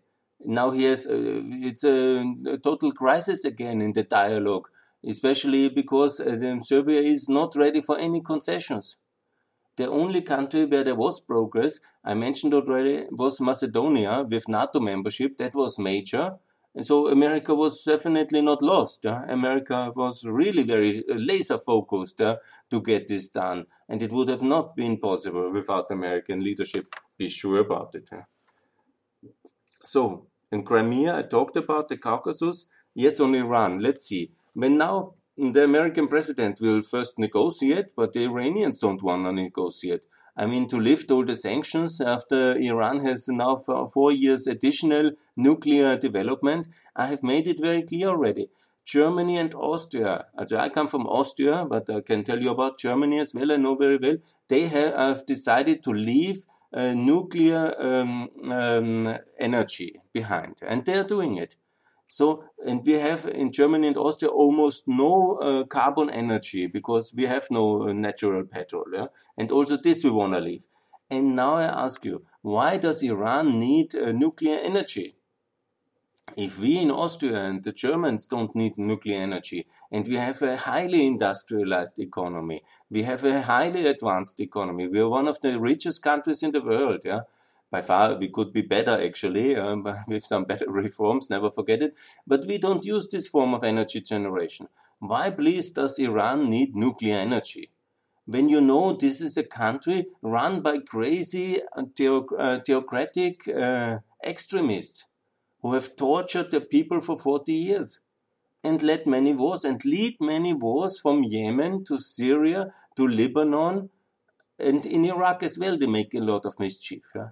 now 0.44 0.70
he 0.72 0.84
has 0.84 1.06
uh, 1.06 1.40
it's 1.52 1.84
a, 1.84 2.22
a, 2.46 2.58
total 2.58 2.92
crisis 2.92 3.46
again 3.46 3.80
in 3.80 3.94
the 3.94 4.02
dialogue 4.02 4.68
especially 5.06 5.68
because 5.68 6.20
uh, 6.20 6.60
Serbia 6.60 7.00
is 7.00 7.28
not 7.28 7.54
ready 7.56 7.80
for 7.80 7.98
any 7.98 8.20
concessions. 8.20 8.96
The 9.76 9.90
only 9.90 10.22
country 10.22 10.64
where 10.64 10.84
there 10.84 10.94
was 10.94 11.20
progress, 11.20 11.80
I 12.04 12.14
mentioned 12.14 12.54
already, 12.54 13.06
was 13.10 13.40
Macedonia 13.40 14.24
with 14.28 14.48
NATO 14.48 14.78
membership. 14.78 15.36
That 15.38 15.54
was 15.54 15.78
major. 15.78 16.38
And 16.76 16.86
so 16.86 17.08
America 17.08 17.54
was 17.54 17.82
definitely 17.84 18.40
not 18.40 18.62
lost. 18.62 19.00
Yeah? 19.04 19.24
America 19.28 19.92
was 19.94 20.24
really 20.24 20.64
very 20.64 21.04
uh, 21.08 21.14
laser 21.14 21.58
focused 21.58 22.16
yeah, 22.18 22.36
to 22.70 22.80
get 22.80 23.06
this 23.06 23.28
done. 23.28 23.66
And 23.88 24.02
it 24.02 24.10
would 24.10 24.28
have 24.28 24.42
not 24.42 24.74
been 24.74 24.98
possible 24.98 25.52
without 25.52 25.90
American 25.90 26.42
leadership. 26.42 26.86
Be 27.16 27.28
sure 27.28 27.58
about 27.58 27.94
it. 27.94 28.08
So, 29.80 30.26
in 30.50 30.64
Crimea, 30.64 31.18
I 31.18 31.22
talked 31.22 31.56
about 31.56 31.88
the 31.88 31.96
Caucasus. 31.96 32.66
Yes, 32.94 33.20
on 33.20 33.34
Iran. 33.34 33.80
Let's 33.80 34.06
see. 34.06 34.32
When 34.54 34.78
now 34.78 35.14
the 35.36 35.64
American 35.64 36.08
president 36.08 36.60
will 36.60 36.82
first 36.82 37.18
negotiate, 37.18 37.96
but 37.96 38.12
the 38.12 38.24
Iranians 38.24 38.78
don't 38.78 39.02
want 39.02 39.24
to 39.26 39.32
negotiate. 39.32 40.02
I 40.36 40.46
mean, 40.46 40.66
to 40.68 40.80
lift 40.80 41.10
all 41.10 41.24
the 41.24 41.36
sanctions 41.36 42.00
after 42.00 42.56
Iran 42.58 43.04
has 43.06 43.28
now 43.28 43.56
four 43.56 44.10
years 44.12 44.46
additional 44.46 45.12
nuclear 45.36 45.96
development, 45.96 46.66
I 46.96 47.06
have 47.06 47.22
made 47.22 47.46
it 47.46 47.60
very 47.60 47.82
clear 47.82 48.08
already. 48.08 48.48
Germany 48.84 49.38
and 49.38 49.54
Austria, 49.54 50.26
I 50.36 50.68
come 50.68 50.88
from 50.88 51.06
Austria, 51.06 51.64
but 51.68 51.88
I 51.88 52.00
can 52.00 52.22
tell 52.22 52.40
you 52.40 52.50
about 52.50 52.78
Germany 52.78 53.18
as 53.20 53.32
well, 53.32 53.50
I 53.50 53.56
know 53.56 53.76
very 53.76 53.96
well, 53.96 54.16
they 54.48 54.66
have 54.66 55.24
decided 55.24 55.82
to 55.84 55.90
leave 55.90 56.44
uh, 56.72 56.92
nuclear 56.92 57.72
um, 57.78 58.28
um, 58.50 59.16
energy 59.38 60.00
behind, 60.12 60.58
and 60.66 60.84
they're 60.84 61.04
doing 61.04 61.36
it. 61.36 61.56
So, 62.06 62.44
and 62.64 62.84
we 62.84 62.94
have 62.94 63.26
in 63.26 63.50
Germany 63.50 63.88
and 63.88 63.96
Austria 63.96 64.30
almost 64.30 64.84
no 64.86 65.36
uh, 65.36 65.64
carbon 65.64 66.10
energy 66.10 66.66
because 66.66 67.12
we 67.14 67.24
have 67.24 67.46
no 67.50 67.88
uh, 67.88 67.92
natural 67.92 68.44
petrol. 68.44 68.84
Yeah? 68.92 69.06
And 69.36 69.50
also 69.50 69.76
this 69.76 70.04
we 70.04 70.10
want 70.10 70.34
to 70.34 70.40
leave. 70.40 70.66
And 71.10 71.34
now 71.36 71.54
I 71.54 71.64
ask 71.64 72.04
you, 72.04 72.24
why 72.42 72.76
does 72.76 73.02
Iran 73.02 73.58
need 73.58 73.94
uh, 73.94 74.12
nuclear 74.12 74.58
energy? 74.58 75.16
If 76.36 76.58
we 76.58 76.78
in 76.78 76.90
Austria 76.90 77.44
and 77.44 77.62
the 77.62 77.72
Germans 77.72 78.24
don't 78.24 78.56
need 78.56 78.78
nuclear 78.78 79.20
energy, 79.20 79.66
and 79.92 80.06
we 80.08 80.16
have 80.16 80.40
a 80.40 80.56
highly 80.56 81.06
industrialized 81.06 81.98
economy, 81.98 82.62
we 82.90 83.02
have 83.02 83.24
a 83.24 83.42
highly 83.42 83.86
advanced 83.86 84.40
economy, 84.40 84.88
we 84.88 85.00
are 85.00 85.08
one 85.08 85.28
of 85.28 85.40
the 85.42 85.60
richest 85.60 86.02
countries 86.02 86.42
in 86.42 86.52
the 86.52 86.62
world, 86.62 87.02
yeah, 87.04 87.20
by 87.70 87.80
far 87.80 88.16
we 88.16 88.28
could 88.28 88.52
be 88.52 88.62
better 88.62 89.02
actually 89.02 89.56
um, 89.56 89.86
with 90.08 90.24
some 90.24 90.44
better 90.44 90.70
reforms 90.70 91.30
never 91.30 91.50
forget 91.50 91.82
it 91.82 91.94
but 92.26 92.44
we 92.46 92.58
don't 92.58 92.84
use 92.84 93.08
this 93.08 93.28
form 93.28 93.54
of 93.54 93.64
energy 93.64 94.00
generation 94.00 94.68
why 94.98 95.30
please 95.30 95.70
does 95.70 95.98
iran 95.98 96.48
need 96.48 96.74
nuclear 96.74 97.16
energy 97.16 97.70
when 98.26 98.48
you 98.48 98.60
know 98.60 98.92
this 98.94 99.20
is 99.20 99.36
a 99.36 99.42
country 99.42 100.06
run 100.22 100.60
by 100.60 100.78
crazy 100.78 101.60
uh, 101.76 101.82
uh, 102.38 102.58
theocratic 102.66 103.46
uh, 103.48 103.98
extremists 104.24 105.04
who 105.60 105.74
have 105.74 105.96
tortured 105.96 106.50
the 106.50 106.60
people 106.60 107.00
for 107.00 107.18
40 107.18 107.52
years 107.52 108.00
and 108.62 108.82
led 108.82 109.06
many 109.06 109.34
wars 109.34 109.64
and 109.64 109.84
lead 109.84 110.16
many 110.20 110.54
wars 110.54 110.98
from 110.98 111.22
Yemen 111.22 111.84
to 111.84 111.98
Syria 111.98 112.72
to 112.96 113.06
Lebanon 113.06 113.90
and 114.58 114.86
in 114.86 115.04
Iraq 115.04 115.42
as 115.42 115.58
well 115.58 115.76
they 115.76 115.86
make 115.86 116.14
a 116.14 116.20
lot 116.20 116.46
of 116.46 116.58
mischief. 116.58 117.12
Yeah? 117.14 117.28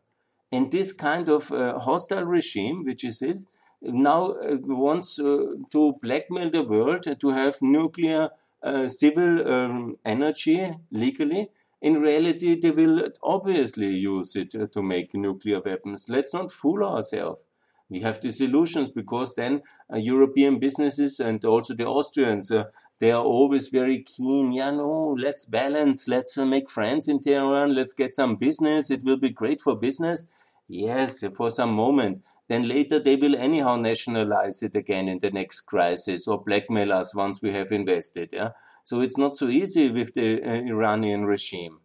And 0.52 0.70
this 0.70 0.92
kind 0.92 1.28
of 1.28 1.50
uh, 1.50 1.78
hostile 1.78 2.24
regime, 2.24 2.84
which 2.84 3.04
is 3.04 3.22
it, 3.22 3.38
now 3.80 4.32
uh, 4.32 4.56
wants 4.60 5.18
uh, 5.18 5.54
to 5.70 5.94
blackmail 6.02 6.50
the 6.50 6.62
world 6.62 7.06
to 7.18 7.30
have 7.30 7.56
nuclear 7.62 8.30
uh, 8.62 8.88
civil 8.88 9.50
um, 9.50 9.96
energy 10.04 10.74
legally. 10.90 11.48
In 11.80 12.00
reality, 12.00 12.60
they 12.60 12.70
will 12.70 13.08
obviously 13.22 13.88
use 13.88 14.36
it 14.36 14.54
to 14.72 14.82
make 14.82 15.14
nuclear 15.14 15.60
weapons. 15.60 16.06
Let's 16.08 16.32
not 16.32 16.52
fool 16.52 16.84
ourselves. 16.84 17.42
We 17.88 18.00
have 18.00 18.20
these 18.20 18.40
illusions 18.40 18.90
because 18.90 19.34
then 19.34 19.62
uh, 19.92 19.96
European 19.96 20.58
businesses 20.58 21.18
and 21.18 21.44
also 21.44 21.74
the 21.74 21.86
Austrians, 21.86 22.50
uh, 22.50 22.64
they 23.00 23.10
are 23.10 23.24
always 23.24 23.68
very 23.68 24.00
keen. 24.02 24.52
Yeah, 24.52 24.70
no, 24.70 25.16
let's 25.18 25.44
balance. 25.44 26.06
Let's 26.06 26.36
make 26.36 26.70
friends 26.70 27.08
in 27.08 27.20
Tehran. 27.20 27.74
Let's 27.74 27.92
get 27.92 28.14
some 28.14 28.36
business. 28.36 28.90
It 28.90 29.02
will 29.02 29.16
be 29.16 29.30
great 29.30 29.60
for 29.60 29.76
business. 29.76 30.28
Yes, 30.68 31.22
for 31.36 31.50
some 31.50 31.72
moment. 31.72 32.22
Then 32.48 32.66
later 32.68 32.98
they 32.98 33.16
will 33.16 33.36
anyhow 33.36 33.76
nationalize 33.76 34.62
it 34.62 34.74
again 34.74 35.08
in 35.08 35.20
the 35.20 35.30
next 35.30 35.62
crisis 35.62 36.26
or 36.26 36.42
blackmail 36.42 36.92
us 36.92 37.14
once 37.14 37.40
we 37.40 37.52
have 37.52 37.70
invested. 37.72 38.30
Yeah? 38.32 38.50
So 38.84 39.00
it's 39.00 39.16
not 39.16 39.36
so 39.36 39.46
easy 39.48 39.90
with 39.90 40.14
the 40.14 40.42
uh, 40.42 40.50
Iranian 40.50 41.24
regime. 41.24 41.80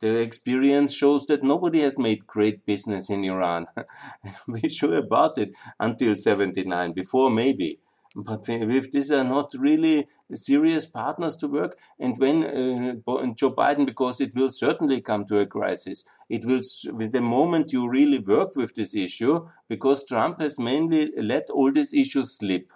The 0.00 0.20
experience 0.20 0.94
shows 0.94 1.26
that 1.26 1.42
nobody 1.42 1.80
has 1.80 1.98
made 1.98 2.26
great 2.26 2.64
business 2.64 3.10
in 3.10 3.24
Iran. 3.24 3.66
We're 4.48 4.70
sure 4.70 4.96
about 4.96 5.38
it 5.38 5.50
until 5.80 6.14
79, 6.16 6.92
before 6.92 7.30
maybe. 7.30 7.80
But 8.16 8.46
these 8.46 9.10
are 9.10 9.24
not 9.24 9.52
really 9.58 10.08
serious 10.34 10.86
partners 10.86 11.36
to 11.36 11.46
work, 11.46 11.78
and 11.98 12.16
when 12.18 12.44
uh, 12.44 13.26
Joe 13.34 13.52
Biden, 13.52 13.86
because 13.86 14.20
it 14.20 14.34
will 14.34 14.50
certainly 14.50 15.00
come 15.00 15.24
to 15.26 15.38
a 15.38 15.46
crisis, 15.46 16.04
it 16.28 16.44
will, 16.44 16.60
the 17.08 17.20
moment 17.20 17.72
you 17.72 17.88
really 17.88 18.18
work 18.18 18.56
with 18.56 18.74
this 18.74 18.94
issue, 18.94 19.48
because 19.68 20.04
Trump 20.04 20.40
has 20.40 20.58
mainly 20.58 21.12
let 21.16 21.48
all 21.50 21.70
these 21.70 21.92
issues 21.94 22.32
slip. 22.36 22.72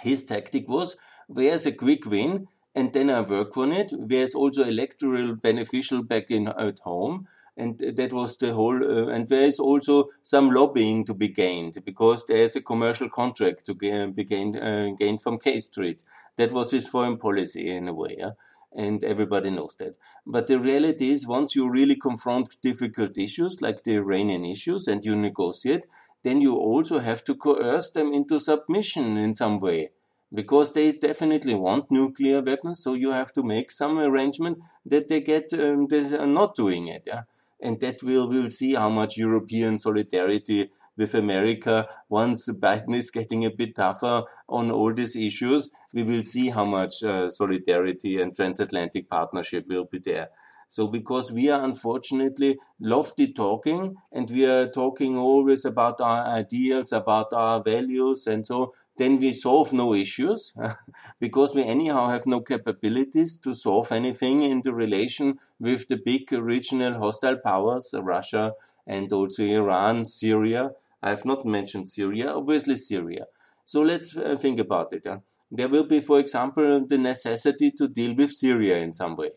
His 0.00 0.24
tactic 0.24 0.68
was, 0.68 0.96
there's 1.28 1.66
a 1.66 1.72
quick 1.72 2.06
win, 2.06 2.48
and 2.74 2.92
then 2.92 3.10
I 3.10 3.20
work 3.20 3.56
on 3.56 3.72
it, 3.72 3.92
There's 3.96 4.34
also 4.34 4.64
electoral 4.64 5.34
beneficial 5.34 6.02
back 6.02 6.30
in 6.30 6.48
at 6.48 6.78
home, 6.80 7.28
and 7.56 7.78
that 7.78 8.12
was 8.12 8.36
the 8.38 8.54
whole 8.54 8.82
uh, 8.82 9.08
and 9.08 9.28
there 9.28 9.44
is 9.44 9.58
also 9.58 10.08
some 10.22 10.50
lobbying 10.50 11.04
to 11.04 11.14
be 11.14 11.28
gained 11.28 11.76
because 11.84 12.24
there 12.24 12.42
is 12.42 12.56
a 12.56 12.62
commercial 12.62 13.08
contract 13.08 13.66
to 13.66 13.74
be 13.74 14.24
gained, 14.24 14.56
uh, 14.56 14.90
gained 14.92 15.20
from 15.20 15.38
K 15.38 15.60
Street. 15.60 16.02
That 16.36 16.52
was 16.52 16.70
his 16.70 16.88
foreign 16.88 17.18
policy 17.18 17.68
in 17.68 17.88
a 17.88 17.94
way, 17.94 18.16
yeah? 18.18 18.30
and 18.74 19.04
everybody 19.04 19.50
knows 19.50 19.76
that. 19.78 19.96
But 20.26 20.46
the 20.46 20.58
reality 20.58 21.10
is, 21.10 21.26
once 21.26 21.54
you 21.54 21.70
really 21.70 21.96
confront 21.96 22.60
difficult 22.62 23.18
issues 23.18 23.60
like 23.60 23.82
the 23.84 23.96
Iranian 23.96 24.44
issues 24.44 24.88
and 24.88 25.04
you 25.04 25.14
negotiate, 25.14 25.86
then 26.22 26.40
you 26.40 26.54
also 26.54 27.00
have 27.00 27.22
to 27.24 27.34
coerce 27.34 27.90
them 27.90 28.12
into 28.12 28.38
submission 28.38 29.16
in 29.16 29.34
some 29.34 29.58
way 29.58 29.90
because 30.32 30.72
they 30.72 30.92
definitely 30.92 31.54
want 31.54 31.90
nuclear 31.90 32.40
weapons. 32.40 32.82
So 32.82 32.94
you 32.94 33.10
have 33.10 33.32
to 33.34 33.42
make 33.42 33.70
some 33.70 33.98
arrangement 33.98 34.58
that 34.86 35.08
they 35.08 35.20
get 35.20 35.52
um, 35.52 35.88
they 35.88 36.16
are 36.16 36.26
not 36.26 36.54
doing 36.54 36.86
it. 36.88 37.02
Yeah, 37.06 37.22
and 37.62 37.80
that 37.80 38.02
we'll, 38.02 38.28
we'll 38.28 38.50
see 38.50 38.74
how 38.74 38.88
much 38.90 39.16
European 39.16 39.78
solidarity 39.78 40.70
with 40.96 41.14
America 41.14 41.88
once 42.08 42.48
Biden 42.50 42.94
is 42.94 43.10
getting 43.10 43.44
a 43.44 43.50
bit 43.50 43.74
tougher 43.76 44.24
on 44.48 44.70
all 44.70 44.92
these 44.92 45.16
issues. 45.16 45.70
We 45.92 46.02
will 46.02 46.22
see 46.22 46.50
how 46.50 46.64
much 46.64 47.02
uh, 47.02 47.30
solidarity 47.30 48.20
and 48.20 48.34
transatlantic 48.34 49.08
partnership 49.08 49.66
will 49.68 49.84
be 49.84 49.98
there. 49.98 50.28
So, 50.68 50.86
because 50.86 51.30
we 51.30 51.50
are 51.50 51.62
unfortunately 51.62 52.58
lofty 52.80 53.32
talking 53.32 53.96
and 54.10 54.30
we 54.30 54.46
are 54.46 54.66
talking 54.68 55.18
always 55.18 55.66
about 55.66 56.00
our 56.00 56.26
ideals, 56.26 56.92
about 56.92 57.32
our 57.34 57.62
values, 57.62 58.26
and 58.26 58.46
so 58.46 58.72
then 58.96 59.18
we 59.18 59.32
solve 59.32 59.72
no 59.72 59.94
issues 59.94 60.52
because 61.20 61.54
we 61.54 61.64
anyhow 61.64 62.08
have 62.08 62.26
no 62.26 62.40
capabilities 62.40 63.36
to 63.38 63.54
solve 63.54 63.90
anything 63.90 64.42
in 64.42 64.62
the 64.62 64.74
relation 64.74 65.38
with 65.58 65.88
the 65.88 65.96
big 65.96 66.30
regional 66.32 66.98
hostile 66.98 67.38
powers, 67.38 67.94
Russia 67.98 68.52
and 68.86 69.12
also 69.12 69.42
Iran, 69.42 70.04
Syria. 70.04 70.72
I 71.02 71.10
have 71.10 71.24
not 71.24 71.46
mentioned 71.46 71.88
Syria, 71.88 72.32
obviously 72.32 72.76
Syria. 72.76 73.26
So 73.64 73.82
let's 73.82 74.16
uh, 74.16 74.36
think 74.36 74.60
about 74.60 74.92
it. 74.92 75.06
There 75.50 75.68
will 75.68 75.84
be, 75.84 76.00
for 76.00 76.18
example, 76.18 76.84
the 76.86 76.98
necessity 76.98 77.70
to 77.72 77.88
deal 77.88 78.14
with 78.14 78.32
Syria 78.32 78.78
in 78.78 78.92
some 78.92 79.16
way. 79.16 79.30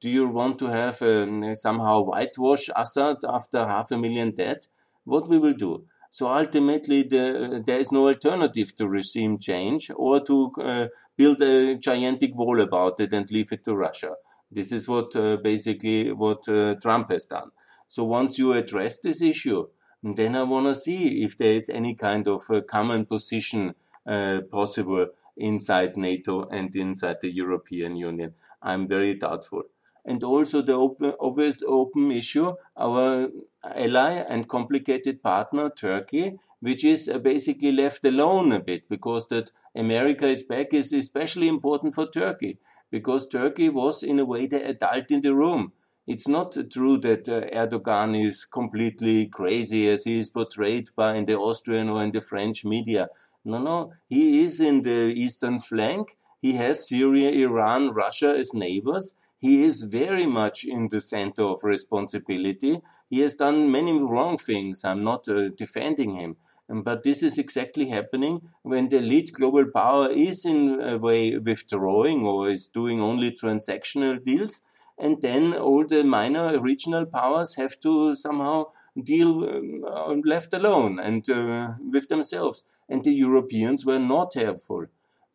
Do 0.00 0.08
you 0.08 0.28
want 0.28 0.58
to 0.60 0.66
have 0.66 1.02
uh, 1.02 1.54
somehow 1.56 2.02
whitewash 2.02 2.70
Assad 2.76 3.16
after 3.28 3.66
half 3.66 3.90
a 3.90 3.98
million 3.98 4.30
dead? 4.30 4.58
What 5.04 5.28
we 5.28 5.38
will 5.38 5.54
do? 5.54 5.84
So 6.10 6.28
ultimately, 6.28 7.02
the, 7.02 7.62
there 7.64 7.78
is 7.78 7.92
no 7.92 8.08
alternative 8.08 8.74
to 8.76 8.88
regime 8.88 9.38
change 9.38 9.90
or 9.94 10.20
to 10.24 10.52
uh, 10.60 10.88
build 11.16 11.42
a 11.42 11.76
gigantic 11.76 12.34
wall 12.34 12.60
about 12.60 12.98
it 13.00 13.12
and 13.12 13.30
leave 13.30 13.52
it 13.52 13.64
to 13.64 13.76
Russia. 13.76 14.14
This 14.50 14.72
is 14.72 14.88
what 14.88 15.14
uh, 15.14 15.36
basically 15.36 16.12
what 16.12 16.48
uh, 16.48 16.76
Trump 16.80 17.12
has 17.12 17.26
done. 17.26 17.50
So 17.86 18.04
once 18.04 18.38
you 18.38 18.52
address 18.52 18.98
this 18.98 19.20
issue, 19.20 19.66
then 20.02 20.34
I 20.36 20.44
want 20.44 20.66
to 20.66 20.74
see 20.74 21.22
if 21.22 21.36
there 21.36 21.52
is 21.52 21.68
any 21.68 21.94
kind 21.94 22.26
of 22.26 22.42
common 22.66 23.04
position 23.04 23.74
uh, 24.06 24.40
possible 24.50 25.08
inside 25.36 25.96
NATO 25.96 26.48
and 26.48 26.74
inside 26.74 27.16
the 27.20 27.30
European 27.30 27.96
Union. 27.96 28.34
I'm 28.62 28.88
very 28.88 29.14
doubtful 29.14 29.64
and 30.04 30.22
also 30.24 30.62
the 30.62 31.16
obvious 31.20 31.58
open 31.66 32.10
issue, 32.12 32.52
our 32.76 33.28
ally 33.64 34.12
and 34.28 34.48
complicated 34.48 35.22
partner, 35.22 35.70
Turkey, 35.70 36.38
which 36.60 36.84
is 36.84 37.08
uh, 37.08 37.18
basically 37.18 37.72
left 37.72 38.04
alone 38.04 38.52
a 38.52 38.60
bit 38.60 38.88
because 38.88 39.26
that 39.28 39.52
America 39.74 40.26
is 40.26 40.42
back 40.42 40.74
is 40.74 40.92
especially 40.92 41.48
important 41.48 41.94
for 41.94 42.06
Turkey 42.10 42.58
because 42.90 43.26
Turkey 43.26 43.68
was 43.68 44.02
in 44.02 44.18
a 44.18 44.24
way 44.24 44.46
the 44.46 44.66
adult 44.66 45.10
in 45.10 45.20
the 45.20 45.34
room. 45.34 45.72
It's 46.06 46.26
not 46.26 46.56
true 46.72 46.96
that 46.98 47.28
uh, 47.28 47.42
Erdogan 47.54 48.18
is 48.18 48.44
completely 48.44 49.26
crazy 49.26 49.88
as 49.90 50.04
he 50.04 50.18
is 50.18 50.30
portrayed 50.30 50.88
by 50.96 51.16
in 51.16 51.26
the 51.26 51.36
Austrian 51.36 51.90
or 51.90 52.02
in 52.02 52.12
the 52.12 52.22
French 52.22 52.64
media. 52.64 53.08
No, 53.44 53.58
no, 53.58 53.92
he 54.08 54.42
is 54.42 54.60
in 54.60 54.82
the 54.82 55.12
eastern 55.14 55.60
flank. 55.60 56.16
He 56.40 56.54
has 56.54 56.88
Syria, 56.88 57.30
Iran, 57.30 57.90
Russia 57.90 58.34
as 58.36 58.54
neighbors. 58.54 59.14
He 59.38 59.62
is 59.62 59.82
very 59.82 60.26
much 60.26 60.64
in 60.64 60.88
the 60.88 61.00
center 61.00 61.42
of 61.42 61.62
responsibility. 61.62 62.80
He 63.08 63.20
has 63.20 63.34
done 63.34 63.70
many 63.70 63.92
wrong 63.92 64.36
things. 64.36 64.84
I'm 64.84 65.04
not 65.04 65.28
uh, 65.28 65.48
defending 65.50 66.14
him. 66.14 66.36
But 66.68 67.02
this 67.02 67.22
is 67.22 67.38
exactly 67.38 67.88
happening 67.88 68.42
when 68.62 68.90
the 68.90 68.98
elite 68.98 69.32
global 69.32 69.64
power 69.74 70.10
is 70.10 70.44
in 70.44 70.80
a 70.82 70.98
way 70.98 71.38
withdrawing 71.38 72.26
or 72.26 72.50
is 72.50 72.68
doing 72.68 73.00
only 73.00 73.30
transactional 73.30 74.22
deals 74.22 74.60
and 74.98 75.22
then 75.22 75.54
all 75.54 75.86
the 75.86 76.02
minor 76.04 76.60
regional 76.60 77.06
powers 77.06 77.54
have 77.54 77.78
to 77.80 78.16
somehow 78.16 78.66
deal 79.00 79.48
um, 79.48 80.22
left 80.24 80.52
alone 80.52 80.98
and 80.98 81.28
uh, 81.30 81.70
with 81.80 82.08
themselves. 82.08 82.64
And 82.88 83.04
the 83.04 83.14
Europeans 83.14 83.86
were 83.86 83.98
not 83.98 84.34
helpful 84.34 84.86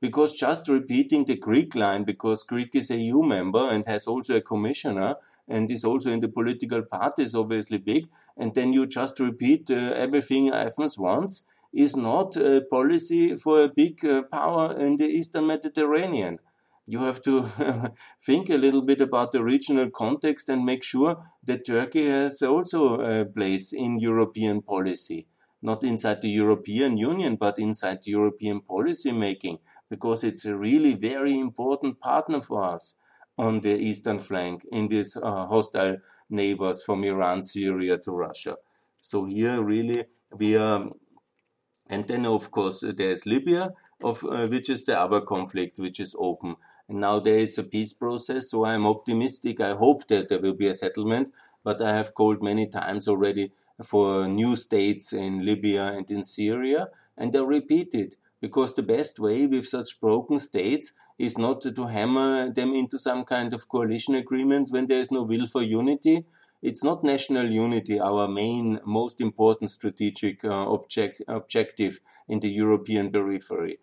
because 0.03 0.33
just 0.33 0.67
repeating 0.67 1.23
the 1.23 1.37
Greek 1.37 1.75
line, 1.75 2.03
because 2.03 2.43
Greek 2.43 2.75
is 2.75 2.91
a 2.91 2.97
EU 2.97 3.23
member 3.23 3.69
and 3.69 3.85
has 3.85 4.05
also 4.05 4.35
a 4.35 4.41
commissioner 4.41 5.15
and 5.47 5.71
is 5.71 5.85
also 5.85 6.11
in 6.11 6.19
the 6.19 6.27
political 6.27 6.81
parties 6.81 7.33
obviously 7.33 7.77
big, 7.77 8.09
and 8.35 8.53
then 8.53 8.73
you 8.73 8.85
just 8.85 9.17
repeat 9.21 9.71
uh, 9.71 9.75
everything 9.95 10.49
Athens 10.49 10.97
wants, 10.97 11.43
is 11.71 11.95
not 11.95 12.35
a 12.35 12.65
policy 12.69 13.37
for 13.37 13.63
a 13.63 13.69
big 13.69 14.03
uh, 14.03 14.23
power 14.23 14.77
in 14.77 14.97
the 14.97 15.05
Eastern 15.05 15.47
Mediterranean. 15.47 16.39
You 16.85 16.99
have 16.99 17.21
to 17.21 17.45
think 18.21 18.49
a 18.49 18.57
little 18.57 18.81
bit 18.81 18.99
about 18.99 19.31
the 19.31 19.41
regional 19.41 19.89
context 19.89 20.49
and 20.49 20.65
make 20.65 20.83
sure 20.83 21.15
that 21.45 21.65
Turkey 21.65 22.09
has 22.09 22.41
also 22.41 22.99
a 22.99 23.23
place 23.23 23.71
in 23.71 24.01
European 24.01 24.63
policy, 24.63 25.27
not 25.61 25.81
inside 25.81 26.21
the 26.21 26.29
European 26.29 26.97
Union, 26.97 27.37
but 27.37 27.57
inside 27.57 28.05
European 28.05 28.59
policy 28.59 29.13
making, 29.13 29.59
because 29.93 30.23
it's 30.23 30.43
a 30.43 30.55
really 30.57 30.95
very 30.95 31.37
important 31.37 31.99
partner 31.99 32.41
for 32.41 32.63
us 32.63 32.95
on 33.37 33.61
the 33.61 33.75
eastern 33.75 34.17
flank 34.17 34.65
in 34.71 34.87
these 34.87 35.15
uh, 35.15 35.45
hostile 35.45 35.97
neighbors 36.31 36.81
from 36.83 37.03
Iran, 37.03 37.43
Syria 37.43 37.99
to 37.99 38.11
Russia. 38.11 38.55
So 38.99 39.25
here 39.25 39.61
really 39.61 40.05
we 40.35 40.57
are, 40.57 40.89
and 41.87 42.07
then 42.07 42.25
of 42.25 42.49
course 42.49 42.83
there's 42.97 43.27
Libya, 43.27 43.69
of 44.03 44.23
uh, 44.23 44.47
which 44.47 44.67
is 44.67 44.83
the 44.83 44.99
other 44.99 45.21
conflict 45.21 45.77
which 45.77 45.99
is 45.99 46.15
open. 46.17 46.55
And 46.89 46.99
now 46.99 47.19
there 47.19 47.37
is 47.37 47.59
a 47.59 47.63
peace 47.63 47.93
process, 47.93 48.49
so 48.49 48.65
I'm 48.65 48.87
optimistic. 48.87 49.61
I 49.61 49.75
hope 49.75 50.07
that 50.07 50.29
there 50.29 50.41
will 50.41 50.55
be 50.55 50.69
a 50.69 50.73
settlement, 50.73 51.29
but 51.63 51.83
I 51.83 51.93
have 51.93 52.15
called 52.15 52.41
many 52.41 52.65
times 52.67 53.07
already 53.07 53.51
for 53.83 54.27
new 54.27 54.55
states 54.55 55.13
in 55.13 55.45
Libya 55.45 55.85
and 55.85 56.09
in 56.09 56.23
Syria, 56.23 56.87
and 57.15 57.35
I 57.35 57.43
repeat 57.43 57.93
it 57.93 58.15
because 58.43 58.73
the 58.73 58.89
best 58.95 59.19
way 59.25 59.45
with 59.45 59.65
such 59.65 59.99
broken 60.01 60.37
states 60.37 60.91
is 61.17 61.37
not 61.37 61.61
to 61.61 61.85
hammer 61.87 62.51
them 62.59 62.73
into 62.81 62.97
some 62.97 63.23
kind 63.23 63.53
of 63.53 63.69
coalition 63.69 64.15
agreements 64.15 64.69
when 64.69 64.87
there 64.87 64.99
is 64.99 65.11
no 65.17 65.23
will 65.23 65.45
for 65.45 65.63
unity. 65.63 66.25
It's 66.61 66.83
not 66.83 67.05
national 67.05 67.47
unity, 67.51 68.01
our 68.01 68.27
main, 68.27 68.79
most 68.85 69.21
important 69.21 69.71
strategic 69.71 70.43
uh, 70.43 70.71
object, 70.75 71.21
objective 71.27 72.01
in 72.27 72.41
the 72.41 72.49
European 72.49 73.11
periphery 73.11 73.77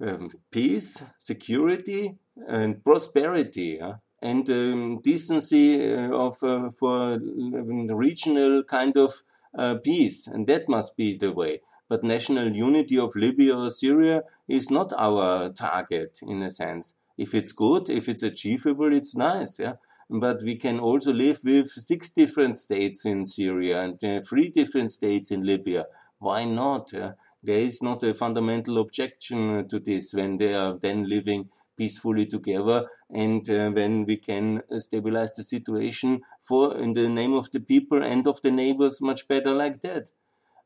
um, 0.00 0.30
peace, 0.50 1.02
security, 1.18 2.16
and 2.46 2.84
prosperity, 2.84 3.80
and 4.22 4.50
um, 4.50 5.00
decency 5.00 5.94
uh, 5.94 6.10
of 6.10 6.42
uh, 6.42 6.70
for 6.70 7.14
um, 7.14 7.86
regional 7.88 8.62
kind 8.64 8.96
of 8.96 9.22
uh, 9.56 9.76
peace, 9.82 10.26
and 10.26 10.46
that 10.46 10.68
must 10.68 10.96
be 10.96 11.16
the 11.16 11.32
way. 11.32 11.60
But 11.88 12.04
national 12.04 12.48
unity 12.48 12.98
of 12.98 13.14
Libya 13.14 13.56
or 13.56 13.70
Syria 13.70 14.22
is 14.48 14.70
not 14.70 14.92
our 14.98 15.50
target 15.50 16.18
in 16.22 16.42
a 16.42 16.50
sense. 16.50 16.94
If 17.16 17.34
it's 17.34 17.52
good, 17.52 17.88
if 17.88 18.08
it's 18.08 18.22
achievable, 18.22 18.92
it's 18.92 19.14
nice, 19.14 19.58
yeah. 19.58 19.74
But 20.08 20.42
we 20.42 20.56
can 20.56 20.78
also 20.78 21.12
live 21.12 21.40
with 21.44 21.68
six 21.68 22.10
different 22.10 22.56
states 22.56 23.04
in 23.04 23.26
Syria 23.26 23.82
and 23.82 24.04
uh, 24.04 24.20
three 24.20 24.48
different 24.48 24.90
states 24.92 25.30
in 25.30 25.44
Libya. 25.44 25.86
Why 26.18 26.44
not? 26.44 26.92
Yeah? 26.92 27.12
there 27.46 27.60
is 27.60 27.80
not 27.80 28.02
a 28.02 28.12
fundamental 28.12 28.78
objection 28.78 29.68
to 29.68 29.78
this 29.78 30.12
when 30.12 30.36
they 30.36 30.52
are 30.54 30.76
then 30.78 31.08
living 31.08 31.48
peacefully 31.78 32.26
together 32.26 32.88
and 33.10 33.48
uh, 33.48 33.70
when 33.70 34.04
we 34.04 34.16
can 34.16 34.62
stabilize 34.78 35.32
the 35.34 35.42
situation 35.42 36.20
for 36.40 36.76
in 36.76 36.94
the 36.94 37.08
name 37.08 37.34
of 37.34 37.50
the 37.52 37.60
people 37.60 38.02
and 38.02 38.26
of 38.26 38.40
the 38.42 38.50
neighbors 38.50 39.00
much 39.00 39.28
better 39.28 39.54
like 39.54 39.80
that 39.82 40.10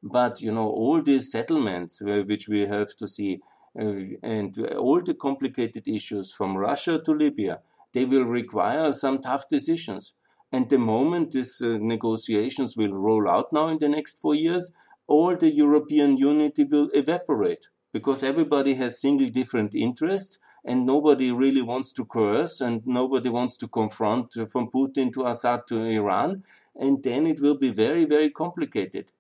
but 0.03 0.41
you 0.41 0.53
know 0.53 0.69
all 0.69 1.03
these 1.03 1.31
settlements 1.31 2.01
which 2.01 2.49
we 2.49 2.61
have 2.61 2.95
to 2.97 3.07
see 3.07 3.41
uh, 3.79 3.95
and 4.23 4.59
all 4.77 5.01
the 5.03 5.15
complicated 5.15 5.87
issues 5.87 6.33
from 6.33 6.57
russia 6.57 6.99
to 6.99 7.13
libya 7.13 7.61
they 7.93 8.05
will 8.05 8.25
require 8.25 8.93
some 8.93 9.21
tough 9.21 9.49
decisions 9.49 10.15
and 10.53 10.69
the 10.69 10.79
moment 10.79 11.31
these 11.33 11.61
uh, 11.61 11.79
negotiations 11.81 12.77
will 12.77 12.93
roll 12.93 13.29
out 13.29 13.53
now 13.53 13.69
in 13.69 13.79
the 13.79 13.89
next 13.89 14.19
four 14.19 14.35
years 14.35 14.73
all 15.11 15.37
the 15.37 15.53
European 15.53 16.17
unity 16.17 16.63
will 16.63 16.89
evaporate 16.95 17.67
because 17.93 18.23
everybody 18.23 18.75
has 18.75 19.01
single 19.01 19.29
different 19.29 19.75
interests 19.75 20.39
and 20.65 20.87
nobody 20.87 21.33
really 21.33 21.63
wants 21.63 21.93
to 21.93 22.05
coerce 22.05 22.61
and 22.61 22.87
nobody 22.87 23.29
wants 23.29 23.57
to 23.57 23.67
confront 23.67 24.37
uh, 24.37 24.47
from 24.47 24.71
Putin 24.71 25.13
to 25.13 25.27
Assad 25.27 25.67
to 25.67 25.79
Iran. 25.85 26.45
And 26.77 27.03
then 27.03 27.27
it 27.27 27.41
will 27.41 27.57
be 27.57 27.71
very, 27.71 28.05
very 28.05 28.31
complicated. 28.31 29.11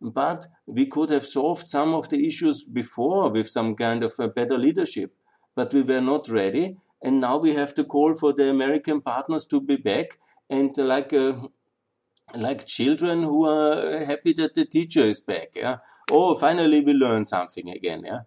But 0.00 0.46
we 0.66 0.86
could 0.86 1.10
have 1.10 1.26
solved 1.26 1.68
some 1.68 1.94
of 1.94 2.08
the 2.08 2.26
issues 2.26 2.64
before 2.64 3.30
with 3.30 3.48
some 3.48 3.74
kind 3.74 4.04
of 4.04 4.12
a 4.18 4.28
better 4.28 4.58
leadership. 4.58 5.14
But 5.54 5.72
we 5.72 5.82
were 5.82 6.00
not 6.00 6.28
ready. 6.28 6.76
And 7.02 7.20
now 7.20 7.38
we 7.38 7.54
have 7.54 7.74
to 7.74 7.84
call 7.84 8.14
for 8.14 8.32
the 8.32 8.50
American 8.50 9.00
partners 9.00 9.46
to 9.46 9.60
be 9.60 9.76
back 9.76 10.18
and 10.48 10.76
like 10.76 11.12
uh, 11.12 11.48
like 12.34 12.66
children 12.66 13.22
who 13.22 13.46
are 13.48 14.04
happy 14.04 14.32
that 14.34 14.54
the 14.54 14.64
teacher 14.64 15.00
is 15.00 15.20
back. 15.20 15.50
Yeah. 15.54 15.78
Oh, 16.10 16.36
finally 16.36 16.80
we 16.80 16.92
learn 16.92 17.24
something 17.24 17.70
again. 17.70 18.02
Yeah. 18.04 18.20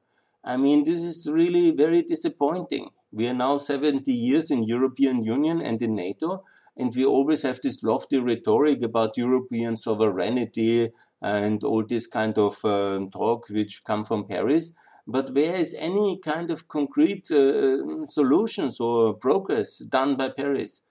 I 0.43 0.57
mean, 0.57 0.83
this 0.83 0.99
is 0.99 1.27
really 1.29 1.71
very 1.71 2.01
disappointing. 2.01 2.89
We 3.11 3.27
are 3.27 3.33
now 3.33 3.57
70 3.57 4.11
years 4.11 4.51
in 4.51 4.63
European 4.63 5.23
Union 5.23 5.61
and 5.61 5.81
in 5.81 5.95
NATO, 5.95 6.43
and 6.77 6.95
we 6.95 7.05
always 7.05 7.41
have 7.41 7.59
this 7.61 7.83
lofty 7.83 8.19
rhetoric 8.19 8.81
about 8.83 9.17
European 9.17 9.75
sovereignty 9.77 10.91
and 11.21 11.63
all 11.63 11.85
this 11.85 12.07
kind 12.07 12.37
of 12.37 12.63
uh, 12.63 12.99
talk 13.11 13.49
which 13.49 13.83
come 13.83 14.05
from 14.05 14.27
Paris. 14.27 14.73
But 15.07 15.31
where 15.31 15.55
is 15.55 15.75
any 15.77 16.19
kind 16.23 16.51
of 16.51 16.67
concrete 16.67 17.31
uh, 17.31 18.05
solutions 18.07 18.79
or 18.79 19.15
progress 19.15 19.79
done 19.79 20.15
by 20.15 20.29
Paris? 20.29 20.81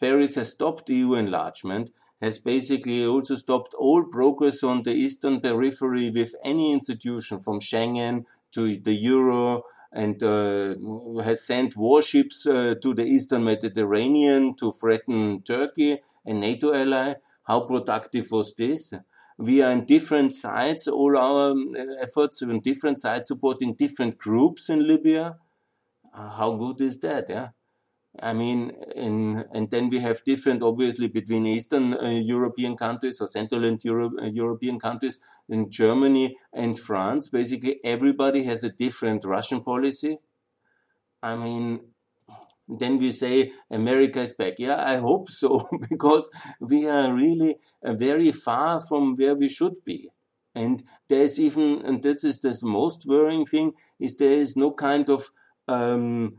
Paris 0.00 0.34
has 0.34 0.50
stopped 0.50 0.90
EU 0.90 1.14
enlargement 1.14 1.90
has 2.24 2.38
basically 2.38 3.04
also 3.04 3.34
stopped 3.34 3.74
all 3.74 4.04
progress 4.04 4.62
on 4.62 4.82
the 4.82 4.92
eastern 4.92 5.40
periphery 5.40 6.10
with 6.10 6.34
any 6.42 6.72
institution 6.72 7.40
from 7.40 7.60
Schengen 7.60 8.24
to 8.52 8.78
the 8.78 8.94
euro 8.94 9.62
and 9.92 10.22
uh, 10.22 10.74
has 11.22 11.46
sent 11.46 11.76
warships 11.76 12.46
uh, 12.46 12.74
to 12.82 12.94
the 12.94 13.04
eastern 13.04 13.44
Mediterranean 13.44 14.54
to 14.56 14.72
threaten 14.72 15.42
Turkey, 15.42 15.98
a 16.24 16.32
NATO 16.32 16.72
ally. 16.72 17.14
How 17.44 17.60
productive 17.60 18.30
was 18.30 18.54
this? 18.54 18.94
We 19.36 19.62
are 19.62 19.72
in 19.72 19.84
different 19.84 20.34
sides, 20.34 20.86
all 20.86 21.18
our 21.18 21.50
um, 21.50 21.74
efforts 22.00 22.40
in 22.42 22.60
different 22.60 23.00
sides 23.00 23.28
supporting 23.28 23.74
different 23.74 24.18
groups 24.18 24.68
in 24.68 24.86
Libya. 24.86 25.38
Uh, 26.12 26.30
how 26.30 26.56
good 26.56 26.80
is 26.80 27.00
that? 27.00 27.26
Yeah. 27.28 27.48
I 28.22 28.32
mean, 28.32 28.70
in, 28.94 29.44
and 29.52 29.68
then 29.70 29.90
we 29.90 29.98
have 29.98 30.22
different, 30.22 30.62
obviously, 30.62 31.08
between 31.08 31.46
Eastern 31.46 31.94
uh, 31.94 32.10
European 32.10 32.76
countries 32.76 33.20
or 33.20 33.26
Central 33.26 33.64
and 33.64 33.82
Euro 33.84 34.12
uh, 34.20 34.26
European 34.26 34.78
countries. 34.78 35.18
In 35.48 35.68
Germany 35.68 36.36
and 36.52 36.78
France, 36.78 37.28
basically 37.28 37.80
everybody 37.84 38.44
has 38.44 38.62
a 38.62 38.70
different 38.70 39.24
Russian 39.24 39.62
policy. 39.62 40.18
I 41.22 41.34
mean, 41.36 41.93
then 42.68 42.98
we 42.98 43.12
say 43.12 43.52
America 43.70 44.20
is 44.20 44.32
back. 44.32 44.54
Yeah, 44.58 44.82
I 44.84 44.96
hope 44.96 45.30
so, 45.30 45.68
because 45.88 46.30
we 46.60 46.86
are 46.88 47.12
really 47.14 47.56
uh, 47.82 47.94
very 47.94 48.32
far 48.32 48.80
from 48.80 49.14
where 49.16 49.34
we 49.34 49.48
should 49.48 49.84
be. 49.84 50.10
And 50.54 50.82
there's 51.08 51.40
even, 51.40 51.82
and 51.84 52.02
that 52.02 52.22
is 52.24 52.38
the 52.38 52.58
most 52.62 53.06
worrying 53.06 53.44
thing, 53.44 53.72
is 53.98 54.16
there 54.16 54.32
is 54.32 54.56
no 54.56 54.70
kind 54.72 55.10
of 55.10 55.30
um, 55.66 56.36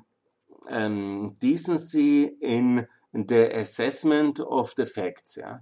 um, 0.70 1.36
decency 1.40 2.32
in 2.42 2.88
the 3.14 3.58
assessment 3.58 4.40
of 4.40 4.74
the 4.76 4.86
facts. 4.86 5.38
Yeah? 5.40 5.58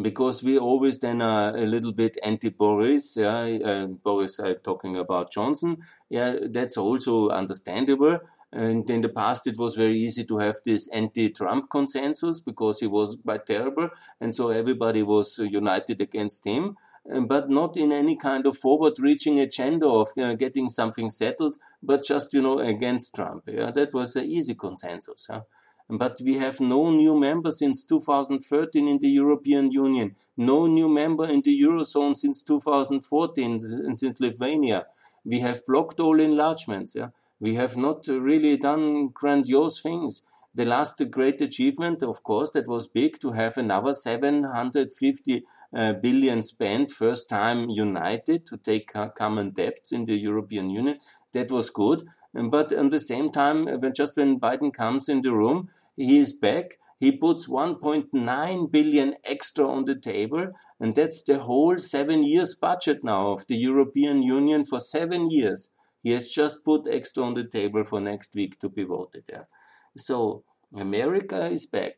because 0.00 0.42
we 0.42 0.58
always 0.58 0.98
then 0.98 1.22
are 1.22 1.56
a 1.56 1.64
little 1.66 1.92
bit 1.92 2.16
anti-Boris. 2.22 3.16
Yeah, 3.16 3.58
uh, 3.64 3.86
Boris, 3.86 4.38
I'm 4.38 4.56
talking 4.62 4.96
about 4.96 5.32
Johnson. 5.32 5.78
Yeah, 6.10 6.36
that's 6.50 6.76
also 6.76 7.30
understandable. 7.30 8.18
And 8.56 8.88
in 8.88 9.02
the 9.02 9.10
past, 9.10 9.46
it 9.46 9.58
was 9.58 9.76
very 9.76 9.98
easy 9.98 10.24
to 10.24 10.38
have 10.38 10.56
this 10.64 10.88
anti-Trump 10.88 11.68
consensus 11.68 12.40
because 12.40 12.80
he 12.80 12.86
was 12.86 13.18
quite 13.22 13.44
terrible, 13.44 13.90
and 14.18 14.34
so 14.34 14.48
everybody 14.48 15.02
was 15.02 15.38
uh, 15.38 15.42
united 15.42 16.00
against 16.00 16.46
him. 16.46 16.76
Um, 17.12 17.26
but 17.26 17.50
not 17.50 17.76
in 17.76 17.92
any 17.92 18.16
kind 18.16 18.46
of 18.46 18.56
forward-reaching 18.56 19.38
agenda 19.38 19.86
of 19.86 20.08
you 20.16 20.26
know, 20.26 20.34
getting 20.34 20.70
something 20.70 21.10
settled, 21.10 21.56
but 21.82 22.02
just 22.02 22.32
you 22.32 22.40
know 22.40 22.58
against 22.58 23.14
Trump. 23.14 23.44
Yeah, 23.46 23.70
that 23.72 23.92
was 23.92 24.16
an 24.16 24.24
easy 24.24 24.54
consensus. 24.54 25.28
But 25.88 26.18
we 26.24 26.38
have 26.38 26.58
no 26.58 26.90
new 26.90 27.14
member 27.14 27.52
since 27.52 27.84
2013 27.84 28.88
in 28.88 28.98
the 28.98 29.08
European 29.08 29.70
Union, 29.70 30.16
no 30.36 30.66
new 30.66 30.88
member 30.88 31.26
in 31.26 31.42
the 31.42 31.60
Eurozone 31.60 32.16
since 32.16 32.40
2014, 32.40 33.90
uh, 33.90 33.94
since 33.94 34.18
Lithuania. 34.18 34.86
We 35.26 35.40
have 35.40 35.64
blocked 35.66 36.00
all 36.00 36.18
enlargements. 36.18 36.94
Yeah? 36.94 37.10
We 37.38 37.54
have 37.56 37.76
not 37.76 38.06
really 38.06 38.56
done 38.56 39.08
grandiose 39.08 39.80
things. 39.80 40.22
The 40.54 40.64
last 40.64 41.02
great 41.10 41.40
achievement, 41.42 42.02
of 42.02 42.22
course, 42.22 42.50
that 42.52 42.66
was 42.66 42.86
big 42.86 43.20
to 43.20 43.32
have 43.32 43.58
another 43.58 43.92
750 43.92 45.44
uh, 45.74 45.92
billion 45.94 46.42
spent, 46.42 46.90
first 46.90 47.28
time 47.28 47.68
united 47.68 48.46
to 48.46 48.56
take 48.56 48.92
common 49.14 49.50
debts 49.50 49.92
in 49.92 50.06
the 50.06 50.16
European 50.16 50.70
Union. 50.70 50.98
That 51.32 51.50
was 51.50 51.68
good. 51.68 52.08
But 52.32 52.72
at 52.72 52.90
the 52.90 53.00
same 53.00 53.30
time, 53.30 53.66
when 53.66 53.92
just 53.92 54.16
when 54.16 54.40
Biden 54.40 54.72
comes 54.72 55.08
in 55.08 55.20
the 55.20 55.32
room, 55.32 55.68
he 55.96 56.18
is 56.18 56.32
back. 56.32 56.78
He 56.98 57.12
puts 57.12 57.46
1.9 57.46 58.70
billion 58.72 59.14
extra 59.24 59.68
on 59.68 59.84
the 59.84 59.94
table, 59.94 60.52
and 60.80 60.94
that's 60.94 61.22
the 61.22 61.40
whole 61.40 61.78
seven 61.78 62.24
years 62.24 62.54
budget 62.54 63.04
now 63.04 63.32
of 63.32 63.46
the 63.46 63.56
European 63.56 64.22
Union 64.22 64.64
for 64.64 64.80
seven 64.80 65.30
years. 65.30 65.68
He 66.06 66.12
has 66.12 66.30
just 66.30 66.64
put 66.64 66.86
extra 66.86 67.24
on 67.24 67.34
the 67.34 67.42
table 67.42 67.82
for 67.82 68.00
next 68.00 68.32
week 68.36 68.60
to 68.60 68.68
be 68.68 68.84
voted. 68.84 69.24
Yeah. 69.28 69.46
So 69.96 70.44
America 70.72 71.48
is 71.48 71.66
back. 71.66 71.94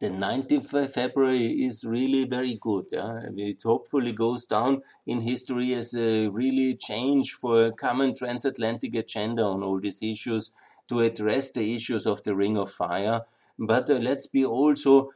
The 0.00 0.08
19th 0.08 0.72
of 0.72 0.94
February 0.94 1.62
is 1.66 1.84
really 1.84 2.24
very 2.24 2.54
good. 2.58 2.86
Yeah? 2.90 3.20
It 3.36 3.60
hopefully 3.62 4.12
goes 4.12 4.46
down 4.46 4.80
in 5.06 5.20
history 5.20 5.74
as 5.74 5.92
a 5.92 6.28
really 6.28 6.74
change 6.74 7.34
for 7.34 7.66
a 7.66 7.72
common 7.72 8.14
transatlantic 8.14 8.94
agenda 8.94 9.42
on 9.42 9.62
all 9.62 9.78
these 9.78 10.02
issues 10.02 10.50
to 10.88 11.00
address 11.00 11.50
the 11.50 11.74
issues 11.74 12.06
of 12.06 12.22
the 12.22 12.34
Ring 12.34 12.56
of 12.56 12.70
Fire. 12.70 13.20
But 13.58 13.90
uh, 13.90 13.98
let's 13.98 14.26
be 14.26 14.46
also 14.46 15.10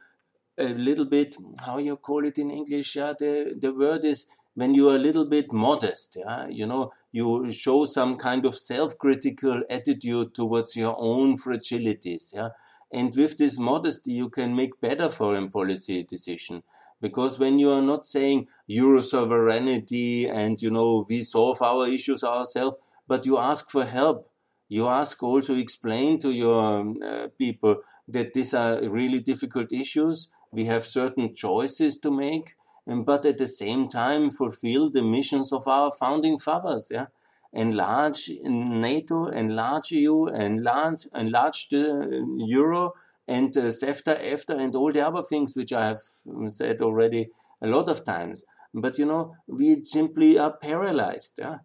a 0.55 0.69
little 0.69 1.05
bit, 1.05 1.35
how 1.65 1.79
you 1.79 1.97
call 1.97 2.25
it 2.25 2.37
in 2.37 2.51
English? 2.51 2.95
Yeah, 2.95 3.13
the, 3.17 3.57
the 3.59 3.73
word 3.73 4.05
is 4.05 4.27
when 4.55 4.73
you 4.73 4.89
are 4.89 4.95
a 4.95 5.05
little 5.07 5.25
bit 5.25 5.51
modest. 5.51 6.17
Yeah, 6.19 6.47
you 6.47 6.65
know, 6.65 6.91
you 7.11 7.51
show 7.51 7.85
some 7.85 8.17
kind 8.17 8.45
of 8.45 8.57
self-critical 8.57 9.63
attitude 9.69 10.33
towards 10.33 10.75
your 10.75 10.95
own 10.97 11.37
fragilities. 11.37 12.33
Yeah, 12.33 12.49
and 12.91 13.15
with 13.15 13.37
this 13.37 13.57
modesty, 13.57 14.11
you 14.11 14.29
can 14.29 14.55
make 14.55 14.81
better 14.81 15.09
foreign 15.09 15.49
policy 15.49 16.03
decision. 16.03 16.63
Because 16.99 17.39
when 17.39 17.57
you 17.57 17.71
are 17.71 17.81
not 17.81 18.05
saying 18.05 18.47
Euro 18.67 19.01
sovereignty 19.01 20.29
and 20.29 20.61
you 20.61 20.69
know 20.69 21.05
we 21.09 21.21
solve 21.23 21.61
our 21.61 21.87
issues 21.87 22.23
ourselves, 22.23 22.77
but 23.07 23.25
you 23.25 23.37
ask 23.37 23.69
for 23.69 23.85
help 23.85 24.27
you 24.71 24.87
ask 24.87 25.21
also 25.21 25.55
explain 25.55 26.17
to 26.17 26.31
your 26.31 26.95
uh, 27.03 27.27
people 27.37 27.81
that 28.07 28.31
these 28.33 28.53
are 28.53 28.79
really 28.87 29.19
difficult 29.19 29.69
issues. 29.73 30.29
We 30.49 30.63
have 30.63 30.85
certain 30.85 31.35
choices 31.35 31.97
to 31.97 32.09
make, 32.09 32.55
but 32.85 33.25
at 33.25 33.37
the 33.37 33.47
same 33.47 33.87
time 33.87 34.29
fulfill 34.29 34.89
the 34.89 35.01
missions 35.01 35.53
of 35.53 35.67
our 35.67 35.91
founding 35.91 36.37
fathers. 36.37 36.89
Yeah, 36.91 37.07
enlarge 37.53 38.29
NATO, 38.43 39.27
enlarge 39.27 39.91
EU, 39.91 40.27
enlarge 40.27 41.07
enlarge 41.15 41.69
the 41.69 42.25
euro, 42.37 42.93
and 43.27 43.55
uh, 43.55 43.71
CEFTA, 43.71 44.19
EFTA, 44.21 44.59
and 44.59 44.75
all 44.75 44.91
the 44.91 45.05
other 45.05 45.21
things 45.21 45.55
which 45.55 45.73
I 45.73 45.87
have 45.87 46.01
said 46.49 46.81
already 46.81 47.29
a 47.61 47.67
lot 47.67 47.87
of 47.87 48.03
times. 48.03 48.43
But 48.73 48.97
you 48.97 49.05
know, 49.05 49.35
we 49.47 49.83
simply 49.83 50.39
are 50.39 50.55
paralyzed. 50.57 51.39
Yeah, 51.39 51.59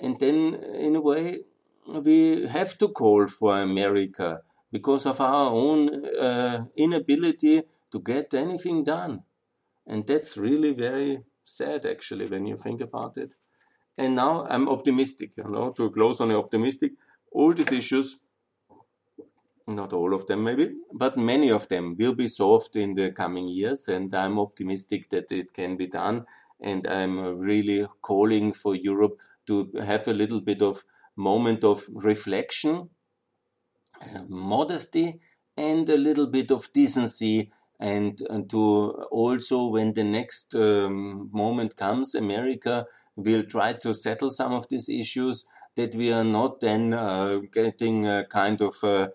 and 0.00 0.18
then 0.18 0.54
in 0.54 0.96
a 0.96 1.00
way 1.00 1.40
we 1.86 2.46
have 2.46 2.78
to 2.78 2.88
call 2.88 3.26
for 3.26 3.60
America 3.60 4.40
because 4.70 5.04
of 5.04 5.20
our 5.20 5.50
own 5.52 6.06
uh, 6.16 6.64
inability 6.76 7.62
to 7.90 8.00
get 8.00 8.32
anything 8.32 8.84
done. 8.84 9.22
And 9.86 10.06
that's 10.06 10.36
really 10.36 10.72
very 10.72 11.24
sad, 11.44 11.84
actually, 11.86 12.26
when 12.26 12.46
you 12.46 12.56
think 12.56 12.80
about 12.80 13.16
it. 13.16 13.34
And 13.98 14.16
now 14.16 14.46
I'm 14.48 14.68
optimistic, 14.68 15.36
you 15.36 15.44
know, 15.44 15.72
to 15.72 15.90
close 15.90 16.20
on 16.20 16.28
the 16.28 16.38
optimistic. 16.38 16.92
All 17.32 17.52
these 17.52 17.72
issues, 17.72 18.18
not 19.66 19.92
all 19.92 20.14
of 20.14 20.26
them 20.26 20.44
maybe, 20.44 20.74
but 20.92 21.16
many 21.16 21.50
of 21.50 21.68
them 21.68 21.96
will 21.98 22.14
be 22.14 22.28
solved 22.28 22.76
in 22.76 22.94
the 22.94 23.12
coming 23.12 23.48
years. 23.48 23.88
And 23.88 24.14
I'm 24.14 24.38
optimistic 24.38 25.10
that 25.10 25.30
it 25.30 25.52
can 25.52 25.76
be 25.76 25.86
done. 25.86 26.26
And 26.60 26.86
I'm 26.86 27.38
really 27.38 27.86
calling 28.02 28.52
for 28.52 28.74
Europe 28.74 29.18
to 29.46 29.70
have 29.84 30.06
a 30.08 30.12
little 30.12 30.40
bit 30.40 30.62
of 30.62 30.84
moment 31.16 31.64
of 31.64 31.88
reflection, 31.92 32.90
uh, 34.00 34.22
modesty, 34.28 35.20
and 35.56 35.88
a 35.88 35.96
little 35.96 36.26
bit 36.26 36.50
of 36.50 36.72
decency. 36.72 37.50
And, 37.82 38.20
and 38.30 38.48
to 38.50 38.92
also, 39.10 39.68
when 39.68 39.92
the 39.92 40.04
next 40.04 40.54
um, 40.54 41.30
moment 41.32 41.76
comes, 41.76 42.14
America 42.14 42.86
will 43.16 43.42
try 43.42 43.72
to 43.74 43.92
settle 43.92 44.30
some 44.30 44.52
of 44.52 44.68
these 44.68 44.88
issues, 44.88 45.44
that 45.74 45.94
we 45.94 46.12
are 46.12 46.24
not 46.24 46.60
then 46.60 46.94
uh, 46.94 47.40
getting 47.50 48.06
a 48.06 48.24
kind 48.24 48.60
of 48.60 48.74
a 48.84 49.10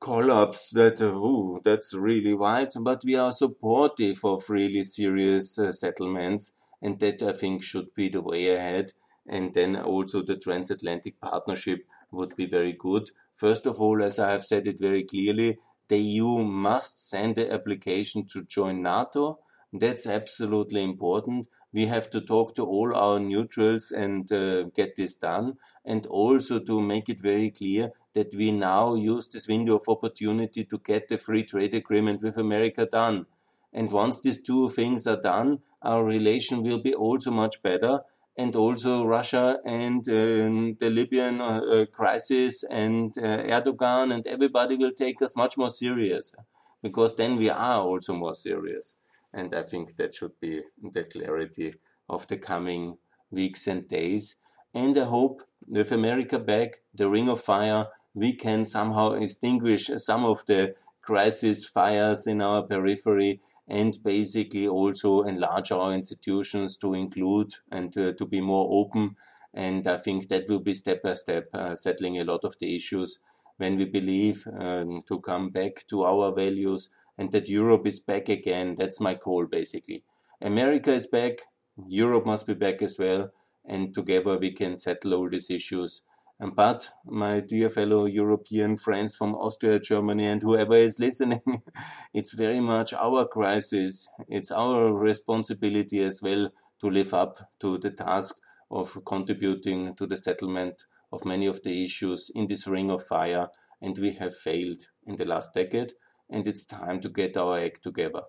collapse 0.00 0.70
that, 0.70 1.00
uh, 1.00 1.06
ooh, 1.06 1.60
that's 1.64 1.94
really 1.94 2.34
wild, 2.34 2.72
but 2.80 3.02
we 3.04 3.14
are 3.16 3.32
supportive 3.32 4.24
of 4.24 4.48
really 4.48 4.84
serious 4.84 5.58
uh, 5.58 5.72
settlements. 5.72 6.52
And 6.84 6.98
that 6.98 7.22
I 7.22 7.32
think 7.32 7.62
should 7.62 7.94
be 7.94 8.08
the 8.08 8.22
way 8.22 8.54
ahead 8.56 8.92
and 9.26 9.54
then 9.54 9.76
also 9.76 10.22
the 10.22 10.36
transatlantic 10.36 11.20
partnership 11.20 11.86
would 12.10 12.34
be 12.36 12.46
very 12.46 12.72
good. 12.72 13.10
First 13.34 13.66
of 13.66 13.80
all, 13.80 14.02
as 14.02 14.18
I 14.18 14.30
have 14.30 14.44
said 14.44 14.66
it 14.66 14.80
very 14.80 15.04
clearly, 15.04 15.58
the 15.92 15.98
EU 15.98 16.38
must 16.38 17.06
send 17.10 17.36
the 17.36 17.52
application 17.52 18.24
to 18.24 18.42
join 18.44 18.80
NATO. 18.80 19.40
That's 19.74 20.06
absolutely 20.06 20.82
important. 20.82 21.48
We 21.70 21.84
have 21.84 22.08
to 22.10 22.22
talk 22.22 22.54
to 22.54 22.64
all 22.64 22.96
our 22.96 23.20
neutrals 23.20 23.92
and 23.92 24.32
uh, 24.32 24.62
get 24.74 24.96
this 24.96 25.16
done. 25.16 25.58
And 25.84 26.06
also 26.06 26.60
to 26.60 26.80
make 26.80 27.10
it 27.10 27.20
very 27.20 27.50
clear 27.50 27.90
that 28.14 28.32
we 28.32 28.52
now 28.52 28.94
use 28.94 29.28
this 29.28 29.46
window 29.46 29.76
of 29.76 29.86
opportunity 29.86 30.64
to 30.64 30.78
get 30.78 31.08
the 31.08 31.18
free 31.18 31.42
trade 31.42 31.74
agreement 31.74 32.22
with 32.22 32.38
America 32.38 32.86
done. 32.86 33.26
And 33.70 33.92
once 33.92 34.18
these 34.22 34.40
two 34.40 34.70
things 34.70 35.06
are 35.06 35.20
done, 35.20 35.58
our 35.82 36.02
relation 36.02 36.62
will 36.62 36.78
be 36.78 36.94
also 36.94 37.30
much 37.30 37.60
better 37.62 38.00
and 38.36 38.56
also 38.56 39.04
Russia 39.04 39.58
and 39.64 40.08
um, 40.08 40.76
the 40.78 40.90
Libyan 40.90 41.40
uh, 41.40 41.60
uh, 41.60 41.86
crisis 41.86 42.64
and 42.64 43.16
uh, 43.18 43.42
Erdogan 43.44 44.14
and 44.14 44.26
everybody 44.26 44.76
will 44.76 44.92
take 44.92 45.20
us 45.20 45.36
much 45.36 45.58
more 45.58 45.70
serious 45.70 46.34
because 46.82 47.14
then 47.16 47.36
we 47.36 47.50
are 47.50 47.80
also 47.80 48.14
more 48.14 48.34
serious. 48.34 48.94
And 49.32 49.54
I 49.54 49.62
think 49.62 49.96
that 49.96 50.14
should 50.14 50.38
be 50.40 50.62
the 50.82 51.04
clarity 51.04 51.74
of 52.08 52.26
the 52.26 52.36
coming 52.36 52.98
weeks 53.30 53.66
and 53.66 53.86
days. 53.86 54.36
And 54.74 54.96
I 54.98 55.04
hope 55.04 55.42
with 55.66 55.92
America 55.92 56.38
back, 56.38 56.80
the 56.94 57.08
Ring 57.08 57.28
of 57.28 57.40
Fire, 57.40 57.86
we 58.14 58.34
can 58.34 58.64
somehow 58.64 59.12
extinguish 59.12 59.90
some 59.96 60.24
of 60.24 60.44
the 60.46 60.74
crisis 61.00 61.66
fires 61.66 62.26
in 62.26 62.40
our 62.40 62.62
periphery 62.62 63.40
and 63.68 63.98
basically 64.02 64.66
also 64.68 65.22
enlarge 65.22 65.70
our 65.72 65.92
institutions 65.92 66.76
to 66.78 66.94
include 66.94 67.52
and 67.70 67.92
to 67.92 68.26
be 68.26 68.40
more 68.40 68.68
open. 68.70 69.16
And 69.54 69.86
I 69.86 69.96
think 69.96 70.28
that 70.28 70.48
will 70.48 70.60
be 70.60 70.74
step 70.74 71.02
by 71.02 71.14
step 71.14 71.48
uh, 71.54 71.74
settling 71.74 72.18
a 72.18 72.24
lot 72.24 72.44
of 72.44 72.58
the 72.58 72.74
issues 72.74 73.18
when 73.58 73.76
we 73.76 73.84
believe 73.84 74.46
um, 74.58 75.02
to 75.06 75.20
come 75.20 75.50
back 75.50 75.86
to 75.88 76.04
our 76.04 76.34
values 76.34 76.90
and 77.18 77.30
that 77.32 77.48
Europe 77.48 77.86
is 77.86 78.00
back 78.00 78.28
again. 78.28 78.74
That's 78.76 79.00
my 79.00 79.14
call 79.14 79.46
basically. 79.46 80.04
America 80.40 80.92
is 80.92 81.06
back, 81.06 81.42
Europe 81.86 82.26
must 82.26 82.46
be 82.46 82.54
back 82.54 82.82
as 82.82 82.98
well, 82.98 83.30
and 83.64 83.94
together 83.94 84.36
we 84.38 84.50
can 84.52 84.76
settle 84.76 85.14
all 85.14 85.28
these 85.28 85.50
issues 85.50 86.02
Um, 86.42 86.50
but, 86.56 86.90
my 87.04 87.38
dear 87.38 87.70
fellow 87.70 88.06
European 88.06 88.76
friends 88.76 89.14
from 89.14 89.32
Austria, 89.36 89.78
Germany, 89.78 90.26
and 90.26 90.42
whoever 90.42 90.74
is 90.74 90.98
listening, 90.98 91.62
it's 92.12 92.32
very 92.32 92.58
much 92.58 92.92
our 92.92 93.24
crisis. 93.28 94.08
It's 94.26 94.50
our 94.50 94.92
responsibility 94.92 96.02
as 96.02 96.20
well 96.20 96.50
to 96.80 96.90
live 96.90 97.14
up 97.14 97.38
to 97.60 97.78
the 97.78 97.92
task 97.92 98.34
of 98.72 98.98
contributing 99.06 99.94
to 99.94 100.04
the 100.04 100.16
settlement 100.16 100.84
of 101.12 101.24
many 101.24 101.46
of 101.46 101.62
the 101.62 101.84
issues 101.84 102.28
in 102.34 102.48
this 102.48 102.66
ring 102.66 102.90
of 102.90 103.04
fire. 103.04 103.46
And 103.80 103.96
we 103.96 104.14
have 104.14 104.36
failed 104.36 104.82
in 105.06 105.14
the 105.14 105.24
last 105.24 105.54
decade, 105.54 105.92
and 106.28 106.48
it's 106.48 106.64
time 106.66 107.00
to 107.02 107.08
get 107.08 107.36
our 107.36 107.60
act 107.60 107.84
together. 107.84 108.22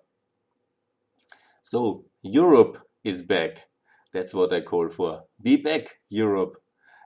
So, 1.64 2.04
Europe 2.22 2.76
is 3.02 3.22
back. 3.22 3.66
That's 4.12 4.34
what 4.34 4.52
I 4.52 4.60
call 4.60 4.88
for. 4.88 5.24
Be 5.42 5.56
back, 5.56 5.98
Europe. 6.08 6.63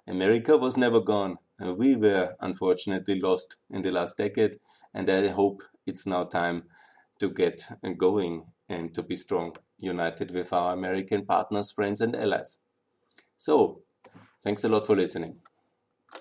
America 0.09 0.57
was 0.57 0.77
never 0.77 1.01
gone. 1.01 1.39
And 1.59 1.77
we 1.77 1.97
were 1.97 2.37
unfortunately 2.41 3.21
lost 3.21 3.57
in 3.71 3.83
the 3.83 3.91
last 3.91 4.17
decade, 4.17 4.57
and 4.95 5.09
I 5.11 5.29
hope 5.29 5.63
it's 5.87 6.07
now 6.07 6.25
time 6.25 6.65
to 7.19 7.31
get 7.31 7.67
going 7.97 8.47
and 8.69 8.95
to 8.95 9.03
be 9.03 9.17
strong, 9.17 9.57
united 9.79 10.31
with 10.31 10.53
our 10.53 10.73
American 10.73 11.27
partners, 11.27 11.71
friends, 11.73 12.01
and 12.01 12.15
allies. 12.15 12.59
So, 13.37 13.83
thanks 14.43 14.65
a 14.65 14.69
lot 14.69 14.87
for 14.87 14.97
listening. 14.97 15.41